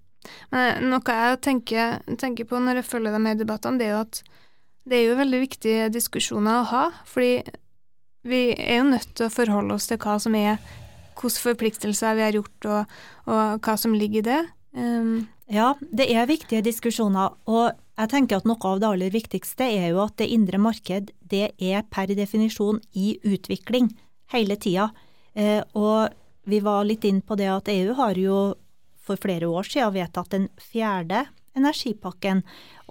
Men 0.54 0.88
noe 0.88 1.18
jeg 1.18 1.40
tenker, 1.44 2.00
tenker, 2.20 2.48
på 2.48 2.60
når 2.60 2.80
jeg 2.80 2.88
følger 2.88 3.14
deg 3.14 3.24
med 3.24 3.36
i 3.36 3.44
debattene, 3.44 3.80
det 3.80 3.90
er 3.90 3.94
jo 3.96 4.04
at 4.06 4.22
det 4.84 4.96
er 4.98 5.06
jo 5.06 5.16
veldig 5.16 5.40
viktige 5.40 5.90
diskusjoner 5.92 6.60
å 6.60 6.68
ha. 6.72 6.84
Fordi 7.08 7.38
vi 8.24 8.54
er 8.56 8.80
jo 8.80 8.88
nødt 8.90 9.14
til 9.14 9.28
å 9.28 9.32
forholde 9.32 9.76
oss 9.76 9.88
til 9.90 10.00
hva 10.02 10.16
som 10.22 10.34
er 10.38 10.58
hvilke 11.14 11.40
forpliktelser 11.44 12.16
vi 12.18 12.24
har 12.24 12.36
gjort, 12.36 12.66
og, 12.66 12.98
og 13.30 13.64
hva 13.64 13.76
som 13.80 13.94
ligger 13.96 14.22
i 14.22 14.26
det. 14.26 14.40
Um, 14.74 15.26
ja, 15.52 15.74
det 15.94 16.08
er 16.10 16.26
viktige 16.28 16.64
diskusjoner, 16.64 17.36
og 17.46 17.76
jeg 17.94 18.10
tenker 18.10 18.40
at 18.40 18.48
noe 18.48 18.58
av 18.66 18.80
det 18.82 18.88
aller 18.88 19.14
viktigste 19.14 19.68
er 19.76 19.92
jo 19.92 20.02
at 20.02 20.16
det 20.18 20.30
indre 20.34 20.58
marked 20.58 21.12
det 21.30 21.52
er 21.62 21.84
per 21.92 22.10
definisjon 22.10 22.80
i 22.98 23.14
utvikling 23.22 23.92
hele 24.34 24.56
tida. 24.58 24.88
Eh, 25.34 25.60
og 25.78 26.10
vi 26.50 26.58
var 26.64 26.82
litt 26.88 27.06
inn 27.06 27.22
på 27.22 27.38
det 27.38 27.50
at 27.52 27.70
EU 27.70 27.94
har 28.00 28.18
jo 28.18 28.38
for 29.04 29.20
flere 29.20 29.46
år 29.46 29.68
siden 29.68 29.94
vedtatt 29.94 30.32
den 30.32 30.48
fjerde 30.58 31.26
energipakken, 31.54 32.42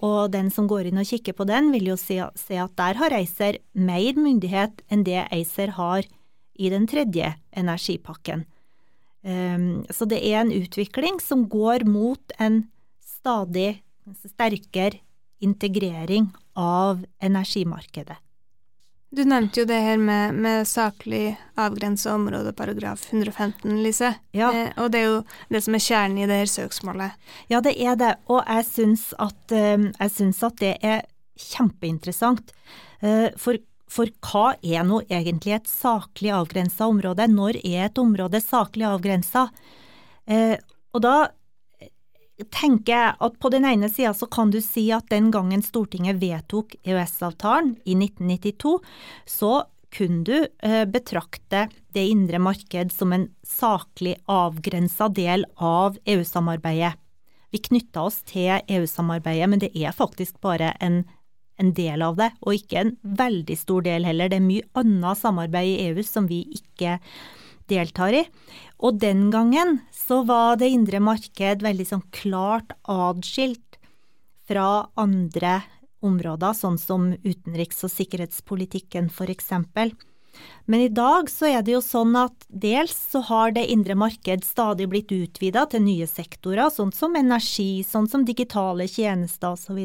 og 0.04 0.34
den 0.34 0.50
som 0.52 0.68
går 0.68 0.90
inn 0.90 1.00
og 1.00 1.08
kikker 1.08 1.36
på 1.38 1.48
den, 1.48 1.72
vil 1.72 1.94
jo 1.94 1.98
se, 2.00 2.20
se 2.40 2.58
at 2.60 2.76
der 2.80 3.00
har 3.00 3.16
ACER 3.16 3.60
mer 3.72 4.20
myndighet 4.20 4.84
enn 4.92 5.06
det 5.08 5.22
ACER 5.30 5.76
har 5.78 6.04
i 6.60 6.70
den 6.74 6.86
tredje 6.90 7.34
energipakken. 7.56 8.44
Um, 9.24 9.86
så 9.88 10.06
det 10.10 10.20
er 10.20 10.42
en 10.42 10.52
utvikling 10.52 11.22
som 11.24 11.46
går 11.48 11.86
mot 11.88 12.36
en 12.44 12.66
stadig 13.00 13.80
sterkere 14.28 15.00
integrering 15.44 16.28
av 16.60 17.06
energimarkedet. 17.24 18.20
Du 19.14 19.22
nevnte 19.30 19.62
jo 19.62 19.68
det 19.70 19.78
her 19.78 20.00
med, 20.02 20.34
med 20.42 20.66
saklig 20.66 21.36
avgrensa 21.60 22.16
område, 22.16 22.50
paragraf 22.58 23.04
115, 23.12 23.76
Lise. 23.84 24.10
Ja. 24.34 24.48
Eh, 24.50 24.72
og 24.82 24.90
det 24.94 25.04
er 25.04 25.12
jo 25.12 25.20
det 25.54 25.62
som 25.62 25.78
er 25.78 25.84
kjernen 25.86 26.24
i 26.24 26.30
det 26.30 26.40
her 26.40 26.50
søksmålet. 26.50 27.20
Ja, 27.54 27.60
det 27.62 27.76
er 27.78 28.00
det. 28.00 28.16
Og 28.34 28.42
jeg 28.42 28.66
syns 28.72 29.12
at, 29.22 29.54
eh, 29.54 29.86
at 30.02 30.58
det 30.64 30.74
er 30.82 31.06
kjempeinteressant. 31.38 32.56
Eh, 33.06 33.30
for 33.38 33.62
for 33.94 34.10
hva 34.26 34.56
er 34.66 34.86
nå 34.88 35.04
egentlig 35.06 35.54
et 35.54 35.70
saklig 35.70 36.32
avgrensa 36.34 36.88
område? 36.90 37.28
Når 37.30 37.60
er 37.62 37.84
et 37.86 38.00
område 38.02 38.42
saklig 38.42 38.88
avgrensa? 38.90 39.48
Eh, 40.26 40.56
og 40.94 41.04
da 41.06 41.16
tenker 42.54 42.94
jeg 42.94 43.16
at 43.26 43.38
på 43.40 43.52
den 43.54 43.66
ene 43.68 43.90
sida 43.92 44.14
så 44.18 44.28
kan 44.32 44.52
du 44.54 44.60
si 44.64 44.88
at 44.96 45.10
den 45.14 45.30
gangen 45.34 45.62
Stortinget 45.66 46.20
vedtok 46.22 46.76
EØS-avtalen 46.82 47.76
i 47.86 47.96
1992, 47.98 48.80
så 49.30 49.54
kunne 49.94 50.24
du 50.26 50.38
eh, 50.66 50.84
betrakte 50.90 51.68
det 51.94 52.06
indre 52.10 52.42
marked 52.42 52.92
som 52.92 53.14
en 53.14 53.28
saklig 53.46 54.16
avgrensa 54.26 55.12
del 55.14 55.46
av 55.62 56.00
EU-samarbeidet. 56.10 56.96
Vi 57.54 57.62
knytta 57.62 58.08
oss 58.10 58.24
til 58.26 58.64
EU-samarbeidet, 58.66 59.50
men 59.52 59.62
det 59.62 59.70
er 59.78 59.94
faktisk 59.94 60.42
bare 60.42 60.74
en 60.82 61.04
en 61.62 61.74
del 61.78 62.02
av 62.02 62.18
det, 62.18 62.32
og 62.42 62.58
ikke 62.58 62.82
en 62.82 62.92
veldig 63.18 63.58
stor 63.58 63.86
del 63.86 64.08
heller. 64.08 64.32
Det 64.32 64.40
er 64.40 64.46
mye 64.46 64.68
annet 64.80 65.20
samarbeid 65.20 65.70
i 65.70 65.90
EU 65.90 66.06
som 66.06 66.28
vi 66.30 66.44
ikke 66.58 66.98
deltar 67.72 68.16
i. 68.16 68.24
Og 68.84 69.00
den 69.00 69.30
gangen 69.34 69.80
så 69.96 70.22
var 70.28 70.58
det 70.60 70.72
indre 70.74 71.00
marked 71.04 71.64
veldig 71.64 71.88
sånn 71.88 72.06
klart 72.16 72.74
adskilt 72.90 73.80
fra 74.48 74.90
andre 75.00 75.62
områder, 76.04 76.54
sånn 76.54 76.78
som 76.78 77.14
utenriks- 77.24 77.84
og 77.86 77.94
sikkerhetspolitikken 77.94 79.08
eksempel. 79.32 79.94
Men 80.66 80.82
i 80.82 80.90
dag 80.90 81.30
så 81.30 81.48
er 81.48 81.62
det 81.62 81.76
jo 81.76 81.82
sånn 81.84 82.16
at 82.18 82.46
dels 82.50 82.96
så 83.12 83.22
har 83.30 83.54
det 83.56 83.68
indre 83.72 83.96
marked 83.96 84.44
stadig 84.44 84.88
blitt 84.90 85.12
utvida 85.14 85.66
til 85.70 85.84
nye 85.86 86.08
sektorer, 86.08 86.72
sånn 86.74 86.92
som 86.92 87.16
energi, 87.16 87.84
sånn 87.84 88.10
som 88.10 88.26
digitale 88.26 88.88
tjenester 88.90 89.54
osv. 89.54 89.78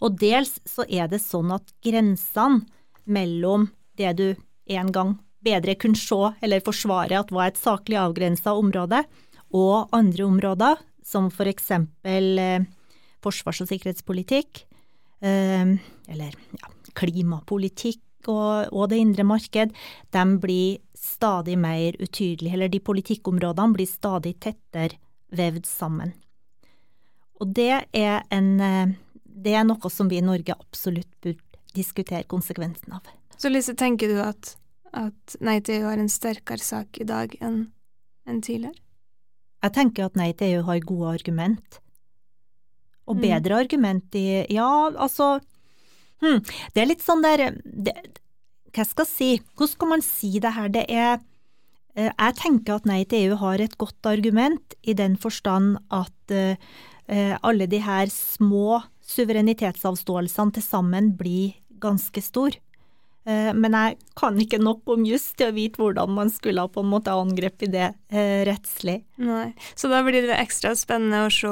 Og 0.00 0.20
dels 0.20 0.58
så 0.68 0.84
er 0.88 1.08
det 1.08 1.22
sånn 1.22 1.52
at 1.54 1.72
grensene 1.82 2.66
mellom 3.04 3.70
det 3.96 4.12
du 4.18 4.28
en 4.70 4.92
gang 4.92 5.16
bedre 5.44 5.76
kunne 5.80 5.98
se 5.98 6.18
eller 6.42 6.64
forsvare 6.64 7.18
at 7.20 7.32
var 7.34 7.50
et 7.50 7.60
saklig 7.60 7.98
avgrensa 8.00 8.54
område, 8.58 9.02
og 9.56 9.90
andre 9.96 10.26
områder, 10.26 10.82
som 11.02 11.30
for 11.34 11.50
eksempel 11.50 12.38
eh, 12.38 12.68
forsvars- 13.24 13.62
og 13.64 13.70
sikkerhetspolitikk, 13.70 14.62
eh, 15.26 15.74
eller 16.10 16.38
ja, 16.60 16.72
klimapolitikk 16.94 18.28
og, 18.28 18.70
og, 18.70 18.88
det 18.92 19.00
indre 19.00 19.24
marked, 19.24 19.72
de 20.12 20.24
blir 20.38 20.80
stadig 20.94 21.56
mer 21.58 21.96
utydelige, 21.98 22.54
eller 22.54 22.70
de 22.70 22.82
politikkområdene 22.84 23.78
blir 23.78 23.88
stadig 23.88 24.36
tettere 24.44 25.00
vevd 25.34 25.66
sammen. 25.66 26.12
Og 27.40 27.54
det 27.56 27.72
er 27.96 28.26
en 28.30 28.50
eh, 28.60 28.98
det 29.40 29.54
er 29.56 29.66
noe 29.66 29.90
som 29.92 30.10
vi 30.10 30.20
i 30.20 30.24
Norge 30.24 30.54
absolutt 30.56 31.10
burde 31.22 31.60
diskutere 31.76 32.26
konsekvensen 32.28 32.96
av. 32.96 33.06
Så 33.38 33.48
Lise, 33.48 33.76
tenker 33.78 34.10
du 34.10 34.18
at, 34.22 34.56
at 34.96 35.36
Nei 35.44 35.58
til 35.64 35.80
EU 35.80 35.90
har 35.90 36.00
en 36.00 36.10
sterkere 36.10 36.62
sak 36.62 37.00
i 37.00 37.06
dag 37.08 37.34
enn 37.40 37.70
en 38.28 38.40
tidligere? 38.44 38.78
Jeg 39.60 39.76
tenker 39.76 40.08
at 40.08 40.18
Nei 40.18 40.32
til 40.32 40.56
EU 40.56 40.66
har 40.68 40.84
gode 40.88 41.14
argument. 41.18 41.80
Og 43.08 43.18
mm. 43.18 43.22
bedre 43.24 43.56
mm. 43.56 43.58
argument 43.58 44.18
i 44.18 44.26
Ja, 44.52 44.68
altså 44.90 45.40
hm, 46.22 46.44
Det 46.74 46.82
er 46.82 46.88
litt 46.88 47.02
sånn 47.04 47.24
der 47.24 47.58
det, 47.64 47.96
Hva 48.74 48.86
skal 48.86 49.06
jeg 49.06 49.12
si? 49.12 49.30
Hvordan 49.56 49.74
skal 49.74 49.92
man 49.94 50.06
si 50.06 50.32
det 50.42 50.54
her? 50.56 50.70
Det 50.72 50.84
er 50.86 51.18
eh, 51.96 52.10
Jeg 52.10 52.38
tenker 52.40 52.78
at 52.78 52.88
Nei 52.88 53.02
til 53.04 53.30
EU 53.30 53.40
har 53.42 53.60
et 53.60 53.76
godt 53.80 54.06
argument, 54.08 54.76
i 54.82 54.94
den 54.94 55.18
forstand 55.20 55.78
at 55.90 56.32
uh, 56.32 56.56
alle 57.42 57.66
de 57.66 57.80
her 57.82 58.06
små 58.12 58.78
suverenitetsavståelsene 59.10 60.54
til 60.54 60.62
sammen 60.62 61.10
blir 61.18 61.56
ganske 61.82 62.22
stor. 62.22 62.54
Eh, 63.28 63.50
men 63.52 63.72
jeg 63.76 63.98
kan 64.16 64.38
ikke 64.40 64.58
nok 64.62 64.88
om 64.94 65.04
juss 65.04 65.26
til 65.36 65.50
å 65.50 65.54
vite 65.54 65.76
hvordan 65.82 66.08
man 66.16 66.30
skulle 66.32 66.64
på 66.72 66.80
en 66.80 66.88
måte 66.90 67.12
angrepet 67.12 67.70
det 67.74 67.88
eh, 68.10 68.44
rettslig. 68.48 69.02
Nei, 69.20 69.52
Så 69.76 69.90
da 69.92 70.00
blir 70.06 70.24
det 70.26 70.38
ekstra 70.40 70.72
spennende 70.78 71.26
å 71.26 71.32
se 71.32 71.50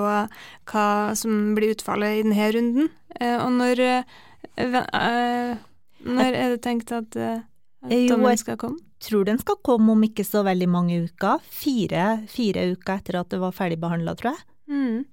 hva 0.72 0.86
som 1.18 1.54
blir 1.58 1.74
utfallet 1.76 2.18
i 2.18 2.22
denne 2.24 2.48
runden. 2.56 2.88
Eh, 3.20 3.36
og 3.36 3.52
når 3.52 3.84
Når 6.08 6.34
er 6.34 6.48
det 6.54 6.60
tenkt 6.62 6.92
at, 6.94 7.16
at 7.16 7.90
dommen 7.90 8.30
jeg- 8.32 8.38
skal 8.44 8.56
komme? 8.56 8.78
Tror 9.00 9.24
den 9.24 9.38
skal 9.38 9.56
komme 9.62 9.92
om 9.92 10.02
ikke 10.02 10.24
så 10.26 10.42
veldig 10.42 10.66
mange 10.68 10.96
uker. 11.06 11.38
Fire, 11.54 12.24
fire 12.26 12.64
uker 12.74 12.96
etter 12.98 13.20
at 13.20 13.28
det 13.30 13.38
var 13.38 13.52
ferdigbehandla, 13.54 14.14
tror 14.18 14.32
jeg. 14.34 14.42
Mm. 14.68 15.04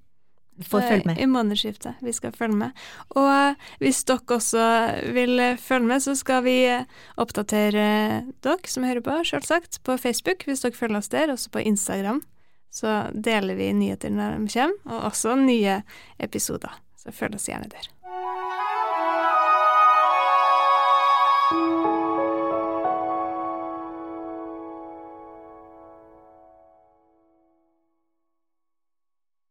Får 0.63 0.81
følge 0.81 1.05
med. 1.05 1.17
I 1.19 1.25
månedsskiftet. 1.27 1.97
Vi 2.01 2.13
skal 2.15 2.31
følge 2.31 2.55
med. 2.55 2.85
Og 3.19 3.55
hvis 3.83 4.03
dere 4.07 4.37
også 4.37 4.67
vil 5.15 5.41
følge 5.59 5.89
med, 5.89 6.03
så 6.05 6.15
skal 6.15 6.45
vi 6.45 6.55
oppdatere 7.19 8.23
dere 8.45 8.71
som 8.71 8.87
hører 8.87 9.03
på, 9.03 9.17
selvsagt, 9.27 9.81
på 9.83 9.97
Facebook, 9.99 10.47
hvis 10.47 10.63
dere 10.63 10.77
følger 10.77 11.01
oss 11.01 11.11
der, 11.11 11.33
også 11.33 11.51
på 11.51 11.59
Instagram. 11.59 12.23
Så 12.71 12.95
deler 13.11 13.55
vi 13.55 13.71
nyheter 13.75 14.11
når 14.11 14.39
de 14.39 14.53
kommer, 14.55 14.79
og 14.85 15.11
også 15.11 15.35
nye 15.39 15.81
episoder. 16.19 16.71
Så 16.99 17.11
følg 17.11 17.35
oss 17.35 17.49
gjerne 17.51 17.71
der. 17.71 17.91